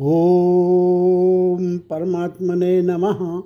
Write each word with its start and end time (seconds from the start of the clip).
ओम 0.00 1.78
परमात्मने 1.78 2.82
नमः। 2.82 3.42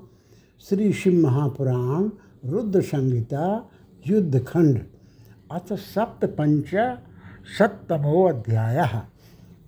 श्री 0.69 0.93
शिव 0.93 1.23
महापुराण, 1.23 2.11
रुद्र 2.45 2.81
संहिता 2.81 3.71
युद्धखंड 4.07 4.81
अथ 5.53 5.73
सप्तपंच 5.73 6.99
सप्तमो 7.59 8.29
अध्याय। 8.29 9.03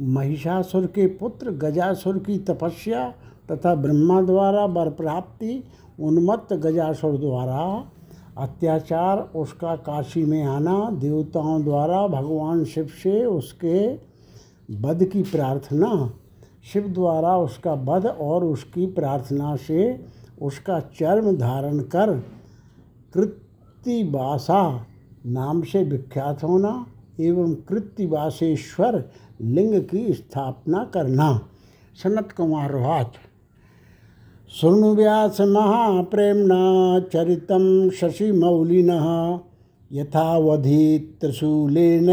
महिषासुर 0.01 0.87
के 0.87 1.06
पुत्र, 1.06 1.51
गजासुर 1.51 2.19
की 2.19 2.39
तपस्या 2.39 3.15
तथा 3.51 3.75
ब्रह्मा 3.75 4.23
द्वारा 4.23 4.65
वर 4.65 4.91
प्राप्ति, 4.91 5.65
उन्मत्त 6.01 6.53
गजासुर 6.53 7.19
द्वारा 7.19 7.91
अत्याचार, 8.39 9.19
उसका 9.19 9.77
काशी 9.77 10.25
में 10.25 10.45
आना, 10.45 10.91
देवताओं 10.91 11.65
द्वारा 11.65 12.07
भगवान 12.07 12.65
शिव 12.65 12.87
से 12.87 13.25
उसके 13.25 13.95
वध 14.81 15.05
की 15.05 15.23
प्रार्थना 15.23 16.18
शिव 16.73 16.89
द्वारा 16.89 17.37
उसका 17.37 17.73
वध 17.73 18.07
और 18.07 18.45
उसकी 18.45 18.86
प्रार्थना 18.86 19.57
से 19.57 20.00
उसका 20.43 20.81
चर्म 20.81 21.36
धारण 21.36 21.79
कर 21.79 22.13
कृत्तिवासा 23.14 24.86
नाम 25.27 25.63
से 25.63 25.82
विख्यात 25.85 26.44
होना 26.44 26.86
एवं 27.21 27.54
कृत्तिवासेश्वर 27.68 29.04
लिंग 29.41 29.82
की 29.82 30.13
स्थापना 30.13 30.85
करना। 30.85 31.49
सनत 32.03 32.33
कुमार 32.36 32.75
वाच 32.75 33.14
शृणु 34.50 34.94
व्यास 34.94 35.41
महाप्रेमणा 35.41 36.62
चरितं 37.12 37.91
शशिमौलिनः 37.91 39.06
यथावधि 39.92 41.19
त्रिशूलेन 41.20 42.06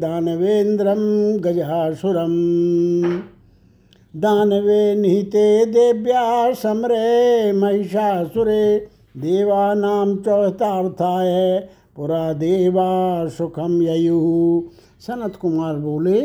दानवेन्द्रं 0.00 1.02
गजासुरम्। 1.44 3.37
दानवे 4.16 4.94
निहिते 4.94 5.64
देव्या 5.66 6.52
समरे 6.52 7.52
महिषासुरे, 7.52 8.78
देवानां 9.16 10.16
चौथार्थाय 10.16 11.68
पुरा 11.96 12.32
देवा 12.32 13.26
सुखम 13.28 13.82
ययु। 13.82 14.62
सनत 15.00 15.36
कुमार 15.36 15.74
बोले, 15.74 16.20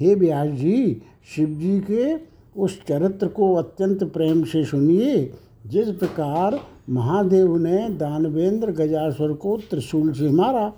हे 0.00 0.14
व्यास 0.14 0.48
जी 0.48 1.02
शिव 1.36 1.48
जी 1.48 1.78
के 1.80 2.14
उस 2.60 2.80
चरित्र 2.88 3.26
को 3.26 3.54
अत्यंत 3.54 4.04
प्रेम 4.04 4.44
से 4.44 4.64
सुनिए। 4.64 5.32
जिस 5.66 5.88
प्रकार 5.88 6.60
महादेव 6.90 7.56
ने 7.56 7.88
दानवेंद्र 7.88 8.70
गजासुर 8.70 9.32
को 9.32 9.56
त्रिशूल 9.70 10.12
से 10.12 10.28
मारा, 10.28 10.68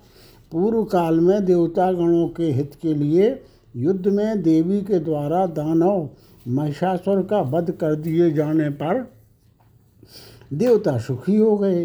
पूर्व 0.52 0.84
काल 0.84 1.20
में 1.20 1.44
देवता 1.44 1.92
गणों 1.92 2.28
के 2.28 2.44
हित 2.44 2.72
के 2.82 2.94
लिए 2.94 3.42
युद्ध 3.76 4.06
में 4.06 4.42
देवी 4.42 4.80
के 4.80 4.98
द्वारा 4.98 5.46
दानव 5.46 6.08
महिषासुर 6.48 7.22
का 7.22 7.40
वध 7.40 7.70
कर 7.70 7.94
दिए 7.94 8.30
जाने 8.30 8.68
पर 8.70 9.06
देवता 10.52 10.98
सुखी 10.98 11.36
हो 11.36 11.56
गए। 11.58 11.84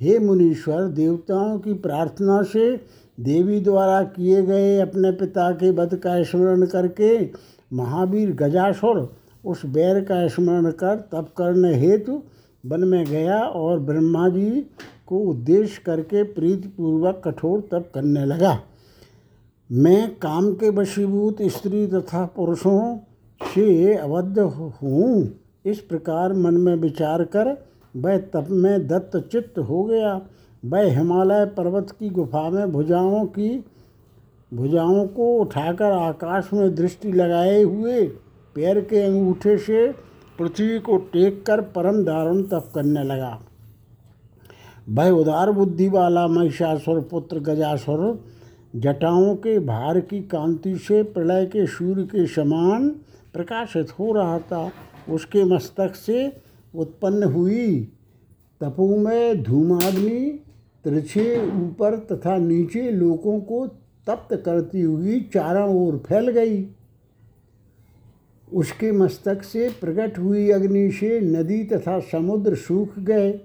हे 0.00 0.18
मुनीश्वर, 0.18 0.82
देवताओं 0.82 1.58
की 1.58 1.72
प्रार्थना 1.72 2.42
से 2.42 2.76
देवी 3.20 3.60
द्वारा 3.60 4.02
किए 4.02 4.42
गए 4.42 4.78
अपने 4.80 5.10
पिता 5.12 5.50
के 5.52 5.70
वध 5.70 5.94
का 5.96 6.22
स्मरण 6.22 6.66
करके 6.66 7.30
महावीर 7.72 8.32
गजासुर 8.32 9.16
उस 9.44 9.64
बैर 9.66 10.00
का 10.04 10.26
स्मरण 10.28 10.70
कर 10.70 10.96
तप 11.12 11.32
करने 11.36 11.74
हेतु 11.74 12.22
वन 12.66 12.84
में 12.84 13.04
गया 13.06 13.38
और 13.38 13.80
ब्रह्मा 13.80 14.28
जी 14.28 14.66
को 15.06 15.18
उद्देश्य 15.18 15.82
करके 15.86 16.22
प्रीतिपूर्वक 16.22 17.22
कठोर 17.24 17.60
तप 17.60 17.90
करने 17.94 18.24
लगा। 18.24 18.58
मैं 19.70 20.14
काम 20.16 20.52
के 20.52 20.70
वशीभूत 20.70 21.42
स्त्री 21.42 21.86
तथा 21.86 22.24
पुरुषों 22.26 22.96
से 23.40 23.94
अवध 23.94 24.38
हूँ 24.38 25.40
इस 25.64 25.80
प्रकार 25.80 26.32
मन 26.32 26.54
में 26.54 26.74
विचार 26.76 27.24
कर, 27.24 27.56
वह 27.96 28.16
तप 28.32 28.46
में 28.50 28.86
दत्त 28.86 29.16
चित्त 29.32 29.58
हो 29.58 29.84
गया। 29.84 30.20
वह 30.64 30.90
हिमालय 30.96 31.44
पर्वत 31.46 31.90
की 31.90 32.08
गुफा 32.10 32.48
में 32.50 32.72
भुजाओं 32.72 33.24
की 33.26 33.64
भुजाओं 34.52 35.06
को 35.06 35.36
उठाकर 35.36 35.92
आकाश 35.92 36.50
में 36.52 36.74
दृष्टि 36.74 37.12
लगाए 37.12 37.62
हुए 37.62 38.02
पैर 38.56 38.80
के 38.80 39.00
अंगूठे 39.02 39.56
से 39.58 39.86
पृथ्वी 40.38 40.78
को 40.78 40.96
टेक 41.12 41.44
कर 41.46 41.60
परम 41.60 42.02
दारुण 42.04 42.42
तप 42.42 42.70
करने 42.74 43.02
लगा। 43.04 43.38
वह 44.88 45.10
उदार 45.10 45.50
बुद्धि 45.52 45.88
वाला 45.88 46.26
महिषासुर, 46.28 47.00
पुत्र 47.00 47.38
गजासुर, 47.38 48.24
जटाओं 48.76 49.34
के 49.36 49.58
भार 49.58 50.00
की 50.00 50.20
कांति 50.22 50.76
से 50.78 51.02
प्रलय 51.02 51.46
के 51.46 51.66
सूर्य 51.66 52.02
के 52.02 52.26
समान 52.26 52.88
प्रकाशित 53.34 53.98
हो 53.98 54.12
रहा 54.12 54.38
था, 54.38 54.72
उसके 55.10 55.44
मस्तक 55.44 55.94
से 55.94 56.32
उत्पन्न 56.74 57.22
हुई। 57.22 57.88
तपो 58.60 58.96
में 58.96 59.42
धूमाग्नि 59.42 60.40
तिरछे 60.84 61.46
ऊपर 61.46 61.98
तथा 61.98 62.36
नीचे 62.38 62.90
लोगों 62.90 63.40
को 63.40 63.66
तप्त 64.06 64.42
करती 64.44 64.80
हुई 64.80 65.20
चारों 65.20 65.86
ओर 65.86 65.96
फैल 65.98 66.28
गई। 66.30 66.68
उसके 68.52 68.92
मस्तक 68.92 69.42
से 69.42 69.68
प्रकट 69.80 70.18
हुई 70.18 70.50
अग्नि 70.50 70.90
से 70.90 71.20
नदी 71.20 71.64
तथा 71.64 72.00
समुद्र 72.00 72.54
सूख 72.54 72.98
गए। 72.98 73.40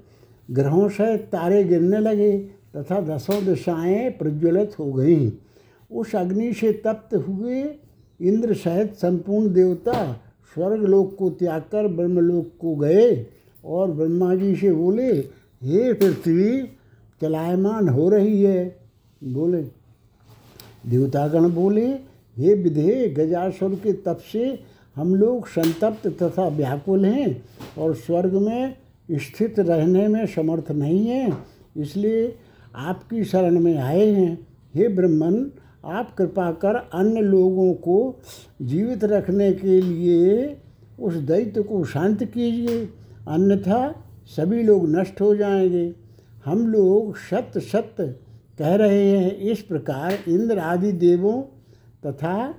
ग्रहों 0.52 0.90
से 0.90 1.18
तारे 1.18 1.64
गिरने 1.64 2.00
लगे 2.00 2.38
तथा 2.76 3.02
दसों 3.02 3.46
दिशाएँ 3.46 4.10
प्रज्वलित 4.10 4.80
हो 4.80 4.94
गईं। 4.94 5.32
उस 5.92 6.16
अग्नि 6.16 6.54
से 6.54 6.72
तप्त 6.74 7.16
हुए 7.16 7.64
इंद्र 8.20 8.54
सहित 8.54 8.94
संपूर्ण 8.94 9.54
देवता 9.54 10.12
स्वर्ग 10.56 10.84
लोक 10.84 11.16
को 11.16 11.30
त्याग 11.30 11.62
कर 11.62 11.88
ब्रह्मलोक 11.88 12.52
को 12.60 12.76
गए 12.76 13.26
और 13.66 13.92
ब्रह्मा 13.92 14.34
जी 14.36 14.56
से 14.56 14.72
बोले, 14.72 15.12
हे 15.62 15.94
पृथ्वी, 15.94 16.62
चलायमान 17.22 17.90
हो 17.90 18.10
रही 18.10 18.42
है। 18.44 18.76
बोले। 19.22 19.62
देवतागण 20.88 21.50
बोले, 21.50 21.86
हे 22.38 22.54
विधे 22.54 23.08
गजासुर 23.10 23.76
के 23.76 23.94
तप 23.96 24.20
से 24.32 24.60
हम 24.96 25.16
लोग 25.16 25.48
संतप्त 25.48 26.08
तथा 26.22 26.48
व्याकुल 26.48 27.06
हैं 27.06 27.44
और 27.78 27.94
स्वर्ग 27.96 28.34
में 28.38 28.76
स्थित 29.10 29.60
रहने 29.60 30.08
में 30.08 30.26
समर्थ 30.26 30.72
नहीं 30.72 31.06
हैं, 31.08 31.38
इसलिए 31.78 32.36
आपकी 32.76 33.24
शरण 33.24 33.60
में 33.60 33.76
आए 33.78 34.06
हैं। 34.06 34.48
हे 34.76 34.88
ब्रह्मन 34.88 35.52
आप 35.86 36.16
कृपा 36.16 36.52
कर 36.52 36.76
अन्य 36.76 37.22
लोगों 37.22 37.74
को 37.74 38.20
जीवित 38.62 39.04
रखने 39.04 39.52
के 39.52 39.82
लिए 39.82 40.58
उस 41.00 41.14
दैत्य 41.14 41.62
को 41.62 41.84
शांत 41.84 42.24
कीजिए। 42.24 42.86
अन्यथा 43.28 44.04
सभी 44.26 44.64
लोग 44.64 44.90
नष्ट 44.90 45.22
हो 45.22 45.36
जाएँगे। 45.36 45.94
हम 46.46 46.68
लोग 46.68 47.18
सत्य 47.18 47.60
सत्य 47.60 48.16
कह 48.60 48.76
रहे 48.76 49.18
हैं। 49.18 49.38
इस 49.38 49.62
प्रकार 49.62 50.18
इंद्र 50.28 50.60
आदि 50.60 50.92
देवों 50.92 51.42
तथा 52.06 52.56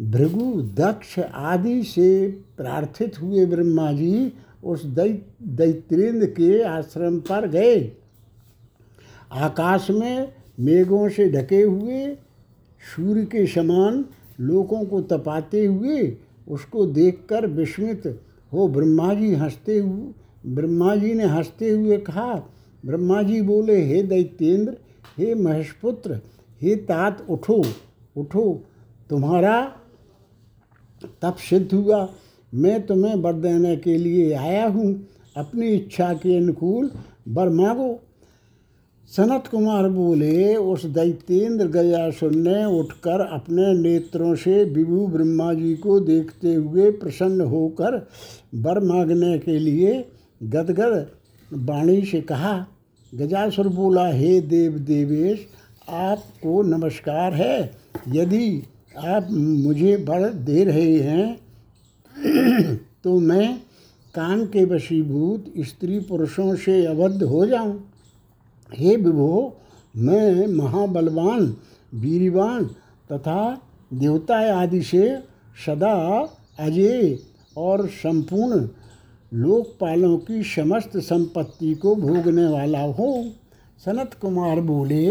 भृगु 0.00 0.62
दक्ष 0.62 1.18
आदि 1.18 1.82
से 1.82 2.26
प्रार्थित 2.56 3.22
हुए 3.22 3.46
ब्रह्मा 3.46 3.92
जी 3.92 4.32
उस 4.64 4.84
दैत्रेंद्र 4.84 6.26
के 6.26 6.62
आश्रम 6.62 7.18
पर 7.20 7.48
गए। 7.48 7.92
आकाश 9.32 9.90
में 9.90 10.32
मेघों 10.60 11.08
से 11.08 11.30
ढके 11.30 11.62
हुए 11.62 12.16
सूर्य 12.82 13.24
के 13.24 13.46
समान 13.46 14.04
लोगों 14.40 14.84
को 14.84 15.00
तपाते 15.00 15.66
हुए 15.66 16.16
उसको 16.48 16.86
देखकर 16.86 17.46
विस्मित 17.46 18.20
हो 18.52 18.68
ब्रह्मा 18.68 19.14
जी 19.14 19.34
हँसते 19.34 19.78
हुए 19.78 20.12
ब्रह्मा 20.46 20.96
जी 20.96 21.14
ने 21.14 21.24
हँसते 21.24 21.70
हुए 21.70 21.98
कहा 21.98 22.42
ब्रह्मा 22.86 23.22
जी 23.22 23.42
बोले, 23.42 23.84
हे 23.84 24.02
दैत्येंद्र, 24.02 24.76
हे 25.18 25.34
महेशपुत्र, 25.34 26.20
हे 26.62 26.76
तात, 26.76 27.26
उठो 27.30 27.64
उठो। 28.16 28.64
तुम्हारा 29.10 29.72
तप 31.22 31.36
सिद्ध 31.38 31.74
हुआ। 31.74 32.08
मैं 32.54 32.86
तुम्हें 32.86 33.14
वर 33.14 33.32
देने 33.32 33.76
के 33.76 33.98
लिए 33.98 34.32
आया 34.32 34.68
हूँ। 34.68 35.06
अपनी 35.36 35.68
इच्छा 35.68 36.14
के 36.14 36.36
अनुकूल 36.36 36.90
वर 37.28 37.48
मांगो। 37.48 38.00
सनत 39.12 39.46
कुमार 39.46 39.88
बोले, 39.88 40.56
उस 40.56 40.84
दैत्येंद्र 40.88 41.66
गयासुर 41.66 42.30
ने 42.34 42.64
उठकर 42.76 43.20
अपने 43.22 43.72
नेत्रों 43.74 44.34
से 44.34 44.62
विभु 44.66 45.06
ब्रह्मा 45.06 45.52
जी 45.54 45.74
को 45.76 45.98
देखते 46.00 46.54
हुए 46.54 46.90
प्रसन्न 46.92 47.40
होकर 47.46 47.96
वर 48.56 48.80
मांगने 48.84 49.38
के 49.38 49.58
लिए 49.58 49.92
गदगद 50.44 51.06
वाणी 51.50 52.00
से 52.04 52.20
कहा, 52.22 52.54
गजासुर 53.12 53.68
बोला, 53.68 54.06
हे 54.08 54.40
देव 54.40 54.78
देवेश, 54.80 55.46
आपको 55.88 56.62
नमस्कार 56.62 57.34
है। 57.34 57.70
यदि 58.08 58.62
आप 58.98 59.28
मुझे 59.30 59.96
वर 60.08 60.28
दे 60.42 60.64
रहे 60.64 60.98
हैं 61.00 61.28
तो 63.04 63.18
मैं 63.20 63.56
काम 64.14 64.44
के 64.46 64.64
वशीभूत 64.64 65.52
स्त्री 65.60 65.98
पुरुषों 66.00 66.54
से 66.56 66.84
अबद्ध 66.86 67.22
हो 67.22 67.46
जाऊँ। 67.46 67.80
हे 68.74 68.96
विभो, 68.96 69.56
मैं 69.96 70.46
महाबलवान, 70.46 71.56
वीरवान 71.94 72.64
तथा 73.12 73.60
देवता 73.94 74.36
आदि 74.60 74.82
से 74.82 75.18
सदा 75.66 75.94
अजय 76.58 77.18
और 77.56 77.86
संपूर्ण 77.86 78.68
लोकपालों 79.34 80.16
की 80.18 80.42
समस्त 80.42 80.96
संपत्ति 80.96 81.74
को 81.74 81.94
भोगने 81.96 82.46
वाला 82.46 82.80
हो। 82.80 83.24
सनत 83.84 84.14
कुमार 84.20 84.60
बोले, 84.60 85.06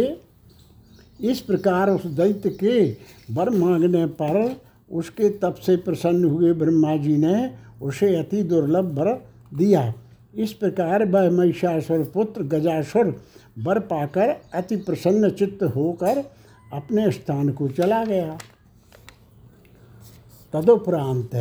इस 1.22 1.40
प्रकार 1.40 1.90
उस 1.90 2.06
दैत्य 2.06 2.50
के 2.50 2.92
वर 3.34 3.50
मांगने 3.50 4.06
पर 4.06 4.62
उसके 4.92 5.30
तप 5.30 5.56
से 5.56 5.76
प्रसन्न 5.76 6.26
हुए 6.26 6.54
ब्रह्मा 6.54 6.96
जी 6.98 7.18
ने 7.18 7.52
उसे 7.82 8.16
अति 8.16 8.44
दुर्लभ 8.44 9.00
वर 9.00 9.14
दिया। 9.54 9.94
इस 10.36 10.54
प्रकार 10.54 11.06
वह 11.06 11.30
महिषासुर 11.32 12.04
पुत्र 12.14 12.44
गजासुर 12.44 13.22
वर 13.64 13.80
पाकर 13.80 14.36
अति 14.54 14.76
प्रसन्न 14.76 15.30
चित्त 15.30 15.64
होकर 15.76 16.24
अपने 16.74 17.12
स्थान 17.12 17.50
को 17.52 17.68
चला 17.68 18.04
गया। 18.06 18.38
तदुपरांत 20.54 21.36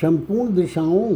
संपूर्ण 0.00 0.54
दिशाओं 0.54 1.14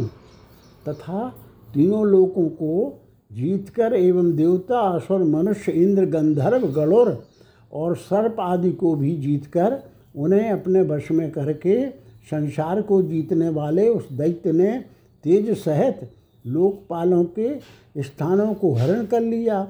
तथा 0.87 1.27
तीनों 1.73 2.05
लोकों 2.07 2.47
को 2.49 3.03
जीतकर 3.31 3.93
एवं 3.93 4.35
देवता, 4.35 4.79
असुर, 4.79 5.23
मनुष्य, 5.23 5.71
इंद्र, 5.71 6.05
गंधर्व 6.05 6.67
गणुर 6.67 7.23
और 7.73 7.95
सर्प 7.95 8.39
आदि 8.39 8.71
को 8.71 8.95
भी 8.95 9.15
जीतकर 9.17 9.81
उन्हें 10.15 10.49
अपने 10.51 10.81
वश 10.81 11.11
में 11.11 11.29
करके 11.31 11.89
संसार 12.31 12.81
को 12.81 13.01
जीतने 13.01 13.49
वाले 13.49 13.87
उस 13.89 14.11
दैत्य 14.11 14.51
ने 14.51 14.71
तेज 15.23 15.49
सहित 15.57 16.09
लोकपालों 16.45 17.23
के 17.39 17.59
स्थानों 18.03 18.53
को 18.53 18.73
हरण 18.73 19.05
कर 19.05 19.21
लिया। 19.21 19.67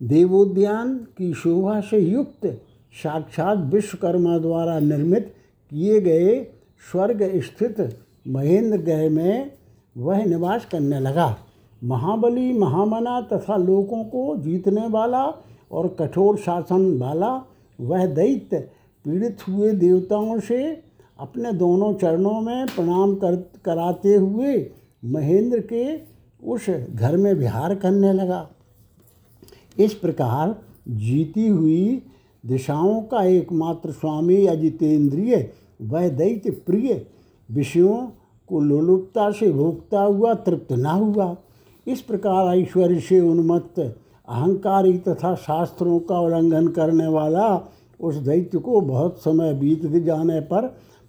देवोद्यान 0.00 0.94
की 1.18 1.32
शोभा 1.34 1.80
से 1.80 1.98
युक्त 1.98 2.46
साक्षात 2.94 3.58
विश्वकर्मा 3.58 4.38
द्वारा 4.38 4.78
निर्मित 4.78 5.34
किए 5.70 6.00
गए 6.00 6.42
स्वर्ग 6.90 7.22
स्थित 7.40 7.98
महेंद्र 8.28 8.78
गृह 8.78 9.10
में 9.10 9.50
वह 9.96 10.24
निवास 10.24 10.64
करने 10.64 11.00
लगा। 11.00 11.36
महाबली, 11.84 12.52
महामना 12.52 13.20
तथा 13.20 13.56
लोगों 13.56 14.04
को 14.04 14.36
जीतने 14.36 14.86
वाला 14.88 15.24
और 15.72 15.88
कठोर 15.98 16.36
शासन 16.36 16.98
वाला 16.98 17.30
वह 17.80 18.06
दैत्य 18.06 18.58
पीड़ित 19.04 19.38
हुए 19.48 19.72
देवताओं 19.72 20.38
से 20.40 20.82
अपने 21.20 21.52
दोनों 21.52 21.92
चरणों 21.94 22.40
में 22.40 22.66
प्रणाम 22.66 23.14
कर, 23.14 23.36
कराते 23.64 24.14
हुए 24.14 24.56
महेंद्र 25.04 25.60
के 25.72 25.84
उस 26.46 26.66
घर 26.94 27.16
में 27.16 27.32
विहार 27.34 27.74
करने 27.74 28.12
लगा। 28.12 28.48
इस 29.78 29.94
प्रकार 29.94 30.56
जीती 30.88 31.48
हुई 31.48 32.02
दिशाओं 32.46 33.00
का 33.02 33.22
एकमात्र 33.24 33.90
स्वामी 33.90 34.46
अजितेंद्रिय 34.46 35.50
वह 35.82 36.08
दैत्य 36.08 36.50
प्रिय 36.50 37.06
विषयों 37.50 37.96
को 38.48 38.60
लोलुपता 38.60 39.30
से 39.30 39.52
भोगता 39.52 40.00
हुआ, 40.00 40.34
तृप्त 40.34 40.72
न 40.72 40.86
हुआ। 40.86 41.36
इस 41.86 42.00
प्रकार 42.00 42.56
ऐश्वर्य 42.58 43.00
से 43.00 43.20
उन्मत्त, 43.20 43.80
अहंकारी 44.28 44.98
तथा 44.98 45.34
शास्त्रों 45.34 45.98
का 46.00 46.20
उल्लंघन 46.20 46.68
करने 46.68 47.06
वाला 47.06 47.70
उस 48.00 48.14
दैत्य 48.14 48.58
को 48.58 48.80
बहुत 48.80 49.18
समय 49.18 49.54
बीत 49.54 49.86
जाने 49.86 50.40
पर 50.40 50.66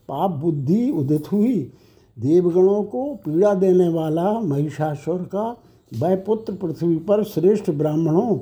पाप 0.09 0.31
बुद्धि 0.31 0.91
उदित 0.91 1.31
हुई। 1.31 1.71
देवगणों 2.19 2.83
को 2.83 3.03
पीड़ा 3.15 3.53
देने 3.53 3.87
वाला 3.89 4.31
महिषासुर 4.39 5.21
का 5.23 5.43
वह 5.91 6.15
पुत्र 6.15 6.53
पृथ्वी 6.53 6.95
पर 6.99 7.23
श्रेष्ठ 7.23 7.69
ब्राह्मणों 7.69 8.37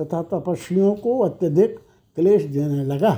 तथा 0.00 0.22
तपस्वियों 0.22 0.94
को 0.94 1.18
अत्यधिक 1.18 1.78
क्लेश 2.16 2.44
देने 2.44 2.84
लगा। 2.84 3.16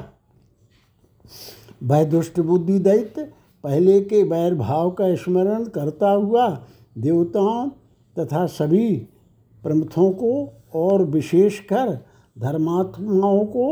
वह 1.83 2.05
दुष्ट 2.05 2.41
बुद्धि 2.41 2.79
दैत्य 2.79 3.23
पहले 3.65 4.01
के 4.01 4.23
वैर 4.23 4.55
भाव 4.55 4.91
का 4.91 5.15
स्मरण 5.15 5.65
करता 5.65 6.11
हुआ 6.11 6.49
देवताओं 6.99 7.69
तथा 8.17 8.47
सभी 8.47 8.95
प्रमथों 9.63 10.11
को 10.11 10.33
और 10.75 11.05
विशेषकर 11.05 11.99
धर्मात्माओं 12.39 13.45
को 13.47 13.67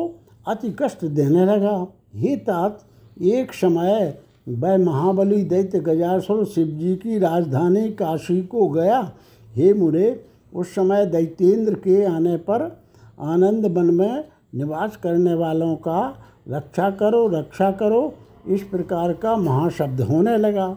अति 0.49 0.75
कष्ट 0.79 1.05
देने 1.05 1.45
लगा। 1.47 1.87
हे 2.15 2.37
तात, 2.37 2.85
एक 3.23 3.53
समय 3.53 4.19
वह 4.49 4.77
महाबली 4.79 5.43
दैत्य 5.45 5.81
गजासुर 5.81 6.45
शिव 6.45 6.67
जी 6.67 6.95
की 6.97 7.19
राजधानी 7.19 7.89
काशी 7.91 8.43
को 8.43 8.69
गया। 8.69 9.13
हे 9.55 9.73
मुरे, 9.75 10.25
उस 10.55 10.75
समय 10.75 11.07
दैत्येंद्र 11.07 11.75
के 11.75 12.05
आने 12.05 12.37
पर 12.37 12.83
आनंद 13.21 13.67
वन 13.67 13.85
में 13.85 14.25
निवास 14.55 14.97
करने 14.97 15.35
वालों 15.35 15.75
का 15.77 16.25
रक्षा 16.49 16.91
करो 16.91 17.27
रक्षा 17.29 17.71
करो, 17.71 18.15
इस 18.49 18.63
प्रकार 18.63 19.13
का 19.13 19.37
महाशब्द 19.37 20.01
होने 20.01 20.37
लगा। 20.37 20.77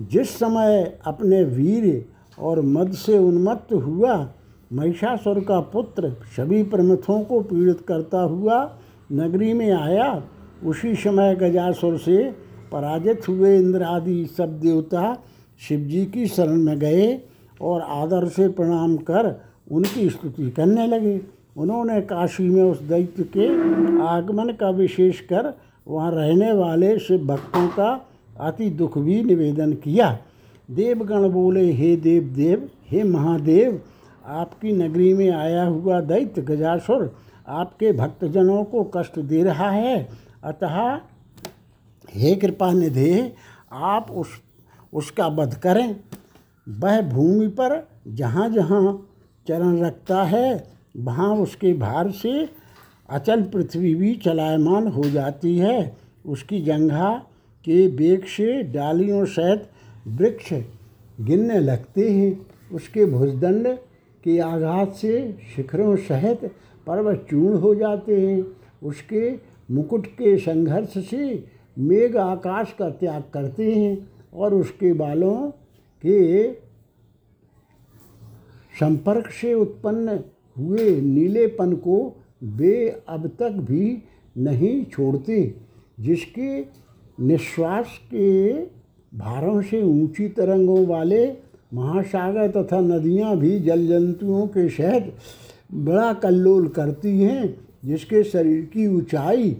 जिस 0.00 0.38
समय 0.38 0.98
अपने 1.06 1.42
वीर 1.44 2.04
और 2.38 2.60
मद 2.60 2.92
से 2.92 3.18
उन्मत्त 3.18 3.72
हुआ, 3.72 4.28
महिषासुर 4.72 5.40
का 5.40 5.60
पुत्र 5.60 6.16
सभी 6.36 6.62
प्रमथों 6.62 7.20
को 7.22 7.40
पीड़ित 7.40 7.80
करता 7.80 8.20
हुआ 8.20 8.78
नगरी 9.12 9.52
में 9.52 9.70
आया, 9.72 10.22
उसी 10.64 10.94
समय 10.94 11.34
गजासुर 11.34 11.98
से 11.98 12.47
पराजित 12.72 13.28
हुए 13.28 13.56
इंद्र 13.58 13.82
आदि 13.82 14.24
सब 14.36 14.58
देवता 14.60 15.16
शिव 15.60 15.80
जी 15.80 16.04
की 16.06 16.26
शरण 16.26 16.56
में 16.56 16.78
गए 16.78 17.20
और 17.60 17.80
आदर 17.80 18.28
से 18.28 18.48
प्रणाम 18.48 18.96
कर 18.96 19.34
उनकी 19.70 20.08
स्तुति 20.10 20.50
करने 20.50 20.86
लगे। 20.86 21.20
उन्होंने 21.56 22.00
काशी 22.00 22.48
में 22.48 22.62
उस 22.62 22.82
दैत्य 22.82 23.22
के 23.36 23.46
आगमन 24.02 24.52
का 24.52 24.70
विशेष 24.70 25.20
कर 25.20 25.52
वहाँ 25.86 26.10
रहने 26.12 26.52
वाले 26.52 26.98
शिव 26.98 27.26
भक्तों 27.26 27.66
का 27.68 27.90
अति 28.40 28.70
दुख 28.70 28.98
भी 28.98 29.22
निवेदन 29.22 29.72
किया। 29.74 30.18
देवगण 30.70 31.28
बोले, 31.28 31.70
हे 31.72 31.96
देव 31.96 32.22
देव 32.36 32.68
हे 32.90 33.02
महादेव, 33.02 33.80
आपकी 34.26 34.72
नगरी 34.72 35.12
में 35.14 35.30
आया 35.30 35.64
हुआ 35.64 36.00
दैत्य 36.00 36.42
गजासुर 36.42 37.10
आपके 37.48 37.92
भक्तजनों 37.92 38.64
को 38.64 38.82
कष्ट 38.96 39.18
दे 39.18 39.42
रहा 39.42 39.70
है। 39.70 40.08
अतः 40.44 41.00
हे 42.18 42.34
कृपा 42.34 42.72
निधि 42.72 43.32
आप 43.72 44.10
उस, 44.10 44.28
उसका 44.92 45.26
वध 45.26 45.54
करें। 45.54 45.96
वह 46.68 47.00
भूमि 47.02 47.48
पर 47.48 47.88
जहाँ 48.08 48.48
जहाँ 48.50 49.08
चरण 49.48 49.78
रखता 49.80 50.22
है, 50.22 50.70
वहाँ 50.96 51.36
उसके 51.36 51.72
भार 51.74 52.10
से 52.10 52.48
अचल 53.08 53.42
पृथ्वी 53.42 53.94
भी 53.94 54.14
चलायमान 54.14 54.88
हो 54.88 55.04
जाती 55.04 55.56
है। 55.58 55.96
उसकी 56.26 56.60
जंघा 56.60 57.12
के 57.64 57.86
बेग 57.88 58.24
से 58.24 58.62
डालियों 58.62 59.24
सहित 59.24 59.68
वृक्ष 60.08 60.52
गिरने 61.20 61.58
लगते 61.58 62.10
हैं। 62.10 62.46
उसके 62.72 63.04
भुजदंड 63.04 63.66
के 64.24 64.38
आघात 64.38 64.94
से 64.94 65.32
शिखरों 65.56 65.96
सहित 65.96 66.44
पर्वत 66.86 67.26
चूर्ण 67.30 67.58
हो 67.58 67.74
जाते 67.74 68.20
हैं। 68.20 68.42
उसके 68.82 69.30
मुकुट 69.70 70.06
के 70.06 70.36
संघर्ष 70.38 70.98
से 71.10 71.44
मेघ 71.78 72.16
आकाश 72.16 72.74
का 72.78 72.90
त्याग 72.90 73.22
करते 73.34 73.74
हैं 73.74 74.10
और 74.34 74.54
उसके 74.54 74.92
बालों 74.92 75.50
के 76.02 76.52
संपर्क 78.80 79.30
से 79.30 79.54
उत्पन्न 79.54 80.18
हुए 80.58 81.00
नीलेपन 81.00 81.72
को 81.72 82.16
वे 82.42 83.02
अब 83.08 83.26
तक 83.26 83.50
भी 83.50 84.02
नहीं 84.38 84.84
छोड़ते, 84.84 85.54
जिसके 86.00 86.60
निश्वास 87.20 87.98
के 88.14 88.52
भारों 89.12 89.62
से 89.62 89.82
ऊँची 89.82 90.28
तरंगों 90.28 90.86
वाले 90.86 91.26
महासागर 91.74 92.50
तथा 92.50 92.80
नदियाँ 92.80 93.36
भी 93.36 93.58
जल 93.60 93.86
जंतुओं 93.86 94.46
के 94.46 94.68
शहद 94.68 95.12
बड़ा 95.74 96.12
कल्लोल 96.12 96.68
करती 96.68 97.20
हैं, 97.20 97.54
जिसके 97.84 98.22
शरीर 98.24 98.64
की 98.64 98.86
ऊंचाई 98.86 99.56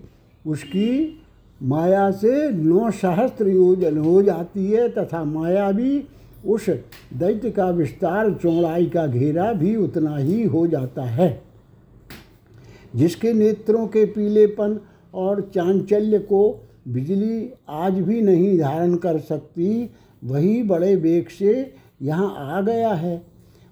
उसकी 0.47 1.18
माया 1.63 2.11
से 2.11 2.51
नौ 2.51 2.91
सहस्त्र 2.91 3.49
योजन 3.49 3.99
हो 3.99 4.23
जाती 4.23 4.71
है 4.71 4.89
तथा 4.89 5.25
माया 5.25 5.71
भी 5.73 6.05
उस 6.47 6.69
दैत्य 7.15 7.51
का 7.51 7.71
विस्तार, 7.71 8.33
चौड़ाई 8.33 8.87
का 8.87 9.07
घेरा 9.07 9.53
भी 9.53 9.77
उतना 9.77 10.17
ही 10.17 10.43
हो 10.43 10.67
जाता 10.67 11.03
है। 11.03 11.43
जिसके 12.97 13.33
नेत्रों 13.33 13.87
के 13.87 14.05
पीलेपन 14.05 14.79
और 15.15 15.41
चांचल्य 15.55 16.19
को 16.19 16.61
बिजली 16.89 17.51
आज 17.69 17.93
भी 17.93 18.21
नहीं 18.23 18.59
धारण 18.59 18.95
कर 18.95 19.19
सकती, 19.19 19.91
वही 20.25 20.63
बड़े 20.63 20.97
वेग 20.97 21.29
से 21.29 21.73
यहाँ 22.03 22.35
आ 22.39 22.61
गया 22.61 22.93
है। 22.93 23.23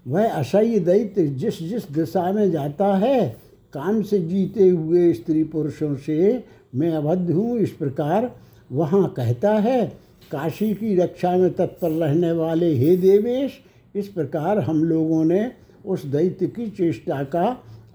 वह 0.07 0.29
असह्य 0.29 0.79
दैत्य 0.79 1.27
जिस 1.27 1.59
जिस 1.59 1.91
दिशा 1.91 2.31
में 2.31 2.51
जाता 2.51 2.95
है 2.95 3.47
काम 3.73 4.01
से 4.01 4.19
जीते 4.19 4.69
हुए 4.69 5.13
स्त्री 5.13 5.43
पुरुषों 5.43 5.95
से 5.95 6.43
मैं 6.77 6.91
अबद्ध 6.91 7.31
हूँ, 7.31 7.57
इस 7.59 7.71
प्रकार 7.71 8.31
वहाँ 8.71 9.07
कहता 9.17 9.53
है, 9.53 9.85
काशी 10.31 10.73
की 10.73 10.95
रक्षा 10.95 11.31
में 11.37 11.53
तत्पर 11.53 11.91
रहने 11.91 12.31
वाले 12.31 12.73
हे 12.75 12.95
देवेश, 12.97 13.59
इस 13.95 14.07
प्रकार 14.07 14.59
हम 14.59 14.83
लोगों 14.83 15.23
ने 15.25 15.51
उस 15.85 16.05
दैत्य 16.05 16.47
की 16.47 16.69
चेष्टा 16.69 17.23
का 17.23 17.45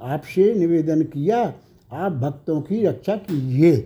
आपसे 0.01 0.55
निवेदन 0.55 1.03
किया। 1.03 1.43
आप 1.93 2.13
भक्तों 2.13 2.61
की 2.61 2.85
रक्षा 2.85 3.17
कीजिए। 3.17 3.77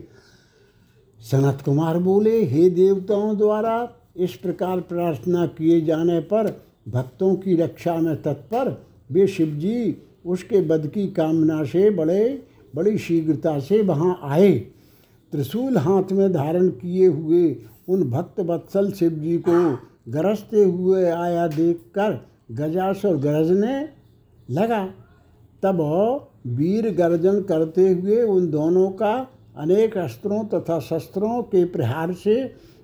सनत 1.21 1.63
कुमार 1.65 1.99
बोले, 1.99 2.45
हे 2.45 2.69
देवताओं 2.71 3.37
द्वारा 3.39 3.93
इस 4.17 4.35
प्रकार 4.35 4.81
प्रार्थना 4.81 5.47
किए 5.47 5.81
जाने 5.81 6.21
पर 6.21 6.51
भक्तों 6.89 7.35
की 7.35 7.57
रक्षा 7.57 7.97
में 7.97 8.15
तत्पर, 8.23 8.83
वे 9.13 9.27
शिवजी 9.27 9.97
उसके 10.27 10.61
बद 10.61 10.87
की 10.87 11.07
कामना 11.09 11.65
से 11.65 11.91
बड़े, 11.91 12.43
बड़ी 12.75 12.99
शीघ्रता 12.99 13.59
से 13.59 13.83
वहाँ 13.83 14.19
आए। 14.23 14.53
त्रिशूल 15.37 15.77
हाथ 15.77 16.13
में 16.13 16.33
धारण 16.33 16.69
किए 16.75 17.07
हुए 17.07 17.45
उन 17.89 18.03
भक्त 18.11 18.39
वत्सल 18.41 18.91
शिव 18.91 19.11
जी 19.15 19.37
को 19.39 19.57
गरजते 20.09 20.63
हुए 20.65 21.03
आया 21.05 21.47
देखकर 21.49 22.13
गजासुर 22.53 23.17
गरजने 23.17 23.75
लगा। 24.49 24.79
तब 25.63 25.81
वीर 26.57 26.89
गर्जन 26.95 27.41
करते 27.43 27.89
हुए 27.91 28.23
उन 28.25 28.49
दोनों 28.51 28.89
का 28.93 29.13
अनेक 29.57 29.97
अस्त्रों 29.99 30.43
तथा 30.45 30.79
शस्त्रों 30.81 31.43
के 31.45 31.65
प्रहार 31.67 32.13
से 32.15 32.37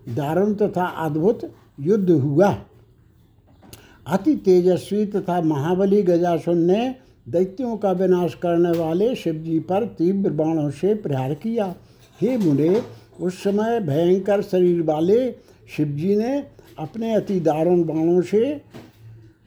दारुण 0.09 0.53
तथा 0.55 0.87
अद्भुत 1.05 1.51
युद्ध 1.81 2.11
हुआ। 2.11 2.51
अति 4.07 4.35
तेजस्वी 4.45 5.07
तथा 5.07 5.41
महाबली 5.45 6.03
गजासुर 6.03 6.55
ने 6.57 6.83
दैत्यों 7.29 7.77
का 7.77 7.93
विनाश 7.95 8.35
करने 8.35 8.79
वाले 8.79 9.15
शिवजी 9.15 9.59
पर 9.63 9.87
तीव्र 9.99 10.31
बाणों 10.33 10.69
से 10.73 10.95
प्रहार 10.99 11.35
किया। 11.37 11.75
हे 12.23 12.37
मुने, 12.37 12.81
उस 13.21 13.43
समय 13.43 13.81
भयंकर 13.81 14.43
शरीर 14.43 14.83
वाले 14.83 15.31
शिवजी 15.77 16.17
ने 16.17 16.39
अपने 16.79 17.15
अति 17.15 17.39
दारुण 17.41 17.83
बाणों 17.85 18.21
से 18.23 18.61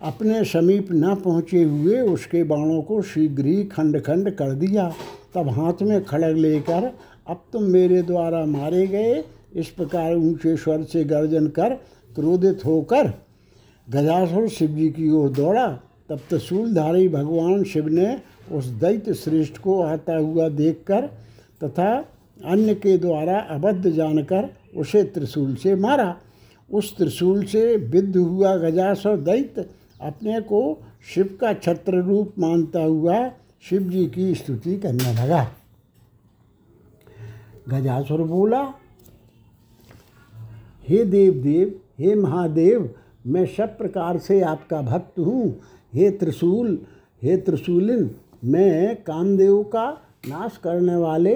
अपने 0.01 0.43
समीप 0.43 0.87
न 0.91 1.15
पहुँचे 1.15 1.63
हुए 1.63 1.99
उसके 1.99 2.43
बाणों 2.43 2.81
को 2.81 3.01
शीघ्र 3.01 3.45
ही 3.45 3.63
खंड 3.63 3.99
खंड 4.01 4.29
कर 4.31 4.51
दिया। 4.53 4.87
तब 5.35 5.49
हाथ 5.49 5.81
में 5.81 6.03
खड़ग 6.03 6.37
लेकर, 6.37 6.91
अब 7.27 7.43
तुम 7.53 7.63
मेरे 7.63 8.01
द्वारा 8.01 8.45
मारे 8.45 8.85
गए। 8.87 9.23
इस 9.55 9.69
प्रकार 9.69 10.15
ऊँचे 10.15 10.55
स्वर 10.57 10.83
से 10.83 11.03
गर्जन 11.03 11.47
कर, 11.47 11.73
क्रोधित 12.15 12.65
होकर 12.65 13.13
गजासुर 13.87 14.47
शिव 14.47 14.69
जी 14.69 14.89
की 14.89 15.09
ओर 15.11 15.29
दौड़ा। 15.29 15.67
तब 16.09 16.19
त्रिशूलधारी 16.29 17.07
भगवान 17.09 17.63
शिव 17.63 17.87
ने 17.87 18.15
उस 18.51 18.65
दैत्य 18.65 19.13
श्रेष्ठ 19.13 19.57
को 19.57 19.81
आता 19.81 20.17
हुआ 20.17 20.49
देखकर 20.49 21.05
तथा 21.63 21.89
अन्य 22.37 22.73
के 22.75 22.97
द्वारा 22.97 23.39
अबद्ध 23.39 23.89
जानकर 23.89 24.49
उसे 24.77 25.03
त्रिशूल 25.03 25.55
से 25.55 25.75
मारा। 25.75 26.15
उस 26.71 26.95
त्रिशूल 26.97 27.43
से 27.43 27.75
विद्ध 27.77 28.15
हुआ 28.17 28.55
गजासुर 28.57 29.17
दैत्य 29.17 29.65
अपने 30.01 30.39
को 30.41 30.61
शिव 31.13 31.37
का 31.41 31.53
छत्र 31.53 32.01
रूप 32.01 32.33
मानता 32.39 32.79
हुआ 32.79 33.17
शिव 33.61 33.81
जी 33.81 34.05
की 34.05 34.33
स्तुति 34.35 34.77
करने 34.77 35.13
लगा। 35.13 35.43
गजासुर 37.69 38.21
बोला, 38.21 38.61
हे 40.89 41.03
देव 41.05 41.33
देव 41.33 41.79
हे 41.99 42.15
महादेव, 42.15 42.89
मैं 43.27 43.45
सब 43.45 43.77
प्रकार 43.77 44.17
से 44.17 44.41
आपका 44.41 44.81
भक्त 44.81 45.19
हूँ। 45.19 45.59
हे 45.93 46.09
त्रिशूल, 46.11 46.77
हे 47.23 47.37
त्रिशूलिन, 47.37 48.09
मैं 48.45 48.95
कामदेव 48.95 49.61
का 49.63 49.89
नाश 50.27 50.57
करने 50.57 50.95
वाले 50.95 51.35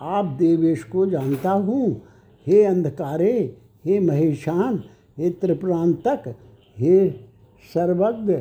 आप 0.00 0.24
देवेश 0.24 0.82
को 0.84 1.06
जानता 1.06 1.50
हूँ। 1.50 2.02
हे 2.46 2.64
अंधकारे, 2.64 3.56
हे 3.84 4.00
महेशान, 4.00 4.82
हे 5.18 5.30
त्रिपुरांतक, 5.30 6.34
हे 6.78 7.10
सर्वज्ञ 7.74 8.36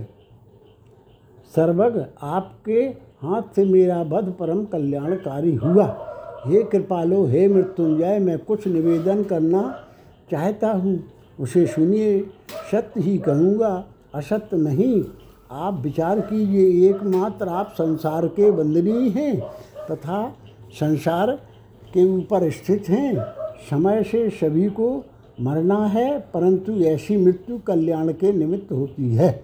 सर्वज्ञ, 1.56 2.02
आपके 2.22 3.08
हाथ 3.22 3.42
से 3.56 3.66
मेरा 3.66 4.02
वध 4.02 4.34
परम 4.40 4.66
कल्याणकारी 4.66 5.56
हुआ। 5.56 5.86
हे 6.46 6.64
कृपालो, 6.64 7.26
हे 7.26 7.48
मृत्युंजय, 7.48 8.20
मैं 8.20 8.40
कुछ 8.40 8.68
निवेदन 8.68 9.24
करना 9.24 9.84
चाहता 10.32 10.72
हूँ। 10.72 11.04
उसे 11.40 11.68
सुनिए, 11.68 12.20
सत्य 12.72 13.02
ही 13.02 13.18
कहूँगा, 13.18 13.86
असत्य 14.16 14.58
नहीं। 14.58 15.04
आप 15.52 15.74
विचार 15.74 16.20
कीजिए, 16.20 16.90
एकमात्र 16.90 17.48
आप 17.48 17.74
संसार 17.78 18.28
के 18.28 18.52
बंदनी 18.52 19.10
हैं 19.10 19.40
तथा 19.92 20.36
संसार 20.72 21.32
के 21.94 22.06
ऊपर 22.06 22.50
स्थित 22.50 22.90
हैं। 22.90 23.18
समय 23.70 24.04
से 24.04 24.30
सभी 24.30 24.70
को 24.70 25.06
मरना 25.42 25.88
है, 25.88 26.20
परंतु 26.20 26.72
ऐसी 26.72 27.18
मृत्यु 27.18 27.58
कल्याण 27.58 28.12
के 28.12 28.34
निमित्त 28.34 28.72
होती 28.72 29.16
है। 29.16 29.44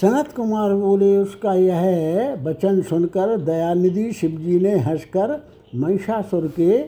सनत 0.00 0.28
कुमार 0.28 0.74
बोले, 0.74 1.18
उसका 1.18 1.54
यह 1.54 2.38
वचन 2.42 2.82
सुनकर 2.82 3.40
दयानिधि 3.40 4.12
शिवजी 4.12 4.60
ने 4.60 4.78
हंसकर 4.78 5.48
महिषासुर 5.74 6.46
के 6.46 6.82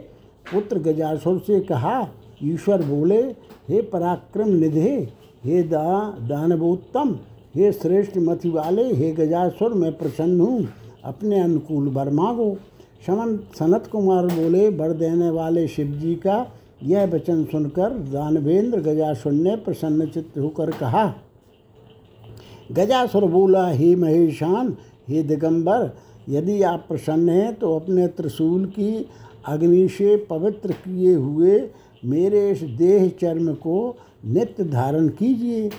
पुत्र 0.52 0.78
गजासुर 0.78 1.38
से 1.38 1.60
कहा, 1.60 2.08
ईश्वर 2.42 2.82
बोले, 2.82 3.22
हे 3.68 3.82
पराक्रम 3.82 4.48
निधे, 4.48 5.08
हे 5.44 5.62
दा, 5.62 6.16
दानवोत्तम, 6.28 7.18
हे 7.54 7.72
श्रेष्ठ 7.72 8.18
मति 8.18 8.50
वाले, 8.50 8.94
हे 8.94 9.12
गजासुर, 9.12 9.74
मैं 9.74 9.98
प्रसन्न 9.98 10.40
हूँ। 10.40 10.68
अपने 11.04 11.40
अनुकूल 11.40 11.88
वर 11.88 12.10
मांगो। 12.10 12.56
समन 13.06 13.36
सनत 13.58 13.86
कुमार 13.92 14.26
बोले, 14.26 14.68
बर 14.70 14.92
देने 14.92 15.30
वाले 15.30 15.66
शिव 15.68 15.86
जी 16.00 16.14
का 16.16 16.46
यह 16.82 17.06
वचन 17.06 17.44
सुनकर 17.44 17.98
दानवेंद्र 18.12 18.80
गजासुर 18.80 19.32
ने 19.32 19.56
प्रसन्न 19.56 20.06
चित्त 20.06 20.38
होकर 20.38 20.70
कहा, 20.70 21.04
गजासुर 22.72 23.24
बोला, 23.26 23.66
हे 23.68 23.94
महेशान, 23.96 24.76
हे 25.08 25.22
दिगंबर, 25.22 25.90
यदि 26.28 26.62
आप 26.62 26.84
प्रसन्न 26.88 27.28
हैं 27.28 27.54
तो 27.54 27.74
अपने 27.76 28.06
त्रिशूल 28.08 28.64
की 28.68 29.06
अग्नि 29.48 29.86
से 29.88 30.16
पवित्र 30.30 30.72
किए 30.74 31.14
हुए 31.14 31.60
मेरे 32.02 32.50
इस 32.50 32.62
देह 32.78 33.08
चर्म 33.20 33.52
को 33.54 33.96
नित्य 34.24 34.64
धारण 34.64 35.08
कीजिए। 35.10 35.70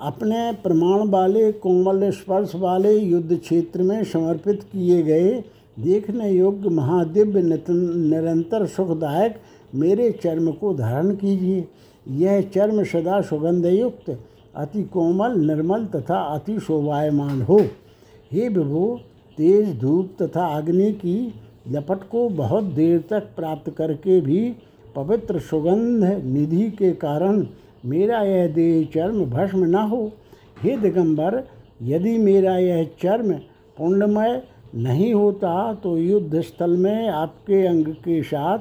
अपने 0.00 0.52
प्रमाण 0.62 1.08
वाले, 1.08 1.50
कोमल 1.54 2.10
स्पर्श 2.10 2.52
वाले 2.54 2.96
युद्ध 2.96 3.36
क्षेत्र 3.36 3.82
में 3.82 4.02
समर्पित 4.04 4.62
किए 4.62 5.02
गए 5.02 5.32
देखने 5.78 6.30
योग्य 6.30 6.68
महादिव्य 6.68 7.42
निरंतर 7.42 8.66
सुखदायक 8.66 9.40
मेरे 9.74 10.10
चर्म 10.22 10.50
को 10.52 10.72
धारण 10.74 11.14
कीजिए। 11.14 11.66
यह 12.06 12.40
चर्म 12.54 12.82
सदा 12.84 13.20
सुगंधयुक्त, 13.20 14.18
अति 14.56 14.82
कोमल, 14.82 15.38
निर्मल 15.40 15.84
तथा 15.86 16.18
अति 16.34 16.58
शोभायमान 16.60 17.42
हो। 17.42 17.58
हे 18.32 18.48
विभु, 18.48 18.98
तेज 19.38 19.78
धूप 19.80 20.16
तथा 20.22 20.46
अग्नि 20.56 20.92
की 20.92 21.34
लपट 21.68 22.08
को 22.08 22.28
बहुत 22.28 22.64
देर 22.64 22.98
तक 23.10 23.28
प्राप्त 23.36 23.70
करके 23.70 24.20
भी 24.20 24.40
पवित्र 24.96 25.40
सुगंध 25.40 26.04
निधि 26.24 26.70
के 26.70 26.92
कारण 26.92 27.46
मेरा 27.86 28.20
यह 28.22 28.46
देह 28.52 28.88
चर्म 28.94 29.24
भस्म 29.26 29.64
न 29.64 29.74
हो। 29.74 30.10
हे 30.62 30.76
दिगंबर, 30.76 31.42
यदि 31.82 32.16
मेरा 32.18 32.56
यह 32.58 32.84
चर्म 33.02 33.32
पुण्यमय 33.78 34.42
नहीं 34.74 35.12
होता 35.14 35.72
तो 35.74 35.96
युद्ध 35.98 36.40
स्थल 36.40 36.76
में 36.76 37.08
आपके 37.08 37.66
अंग 37.66 37.86
के 38.04 38.22
साथ 38.22 38.58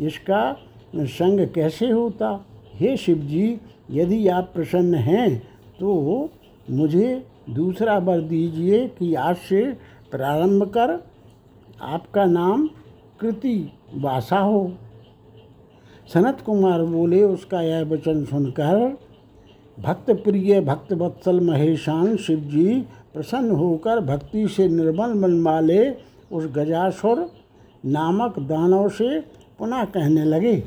इसका 0.00 0.56
संग 0.96 1.46
कैसे 1.54 1.90
होता? 1.90 2.44
हे 2.74 2.96
शिव 2.96 3.18
जी 3.18 3.58
यदि 3.90 4.26
आप 4.28 4.50
प्रसन्न 4.54 4.94
हैं 4.94 5.38
तो 5.80 6.30
मुझे 6.70 7.26
दूसरा 7.50 7.96
वर 7.98 8.20
दीजिए 8.20 8.86
कि 8.88 9.14
आज 9.14 9.36
से 9.38 9.62
प्रारंभ 10.10 10.64
कर। 10.68 10.98
आपका 11.82 12.24
नाम 12.24 12.68
कृति 13.20 13.56
वासा 13.94 14.38
हो। 14.38 14.72
सनत 16.14 16.40
कुमार 16.40 16.82
बोले 16.82 17.22
उसका 17.24 17.60
यह 17.62 17.84
वचन 17.84 18.24
सुनकर, 18.24 18.96
भक्त 19.78 20.10
प्रिय 20.24 20.60
भक्त 20.60 20.92
वत्सल 20.92 21.40
महेशान 21.40 22.16
शिव 22.16 22.40
जी 22.46 22.84
प्रसन्न 23.14 23.50
होकर 23.50 24.00
भक्ति 24.00 24.46
से 24.48 24.68
निर्मल 24.68 25.14
मन 25.14 25.40
वाले 25.42 25.78
उस 26.32 26.46
गजासुर 26.56 27.28
नामक 27.84 28.38
दानव 28.38 28.88
से 28.88 29.20
पुनः 29.58 29.84
कहने 29.84 30.24
लगे, 30.24 30.62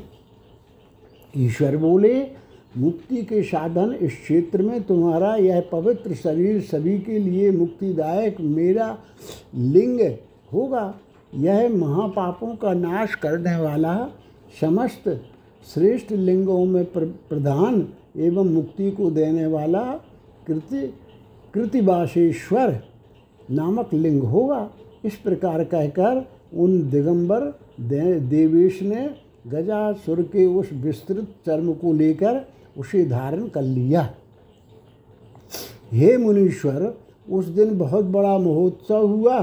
ईश्वर 1.34 1.76
बोले, 1.76 2.14
मुक्ति 2.76 3.22
के 3.22 3.42
साधन 3.42 3.92
इस 3.94 4.12
क्षेत्र 4.12 4.62
में 4.62 4.82
तुम्हारा 4.82 5.34
यह 5.36 5.60
पवित्र 5.72 6.14
शरीर 6.14 6.60
सभी 6.62 6.98
के 6.98 7.18
लिए 7.18 7.50
मुक्तिदायक 7.50 8.40
मेरा 8.40 8.96
लिंग 9.54 10.00
होगा। 10.52 10.94
यह 11.34 11.68
महापापों 11.68 12.54
का 12.56 12.72
नाश 12.72 13.14
करने 13.14 13.56
वाला 13.56 13.96
समस्त 14.60 15.08
श्रेष्ठ 15.66 16.12
लिंगों 16.12 16.64
में 16.64 16.84
प्रधान 16.92 17.86
एवं 18.16 18.52
मुक्ति 18.54 18.90
को 18.90 19.10
देने 19.10 19.46
वाला 19.46 19.82
कृति 20.46 20.86
कृतिवासेश्वर 21.54 22.82
नामक 23.50 23.90
लिंग 23.94 24.22
होगा। 24.22 24.70
इस 25.04 25.16
प्रकार 25.16 25.64
कहकर 25.64 26.26
उन 26.54 26.90
दिगंबर 26.90 27.40
दे, 27.80 28.20
देवेश 28.20 28.82
ने 28.82 29.10
गजासुर 29.46 30.22
के 30.22 30.46
उस 30.46 30.70
विस्तृत 30.72 31.28
चर्म 31.46 31.72
को 31.72 31.92
लेकर 31.92 32.40
उसे 32.78 33.04
धारण 33.04 33.46
कर 33.48 33.62
लिया। 33.62 34.14
हे 35.92 36.16
मुनीश्वर 36.16 36.94
उस 37.30 37.46
दिन 37.46 37.78
बहुत 37.78 38.04
बड़ा 38.04 38.38
महोत्सव 38.38 39.06
हुआ। 39.06 39.40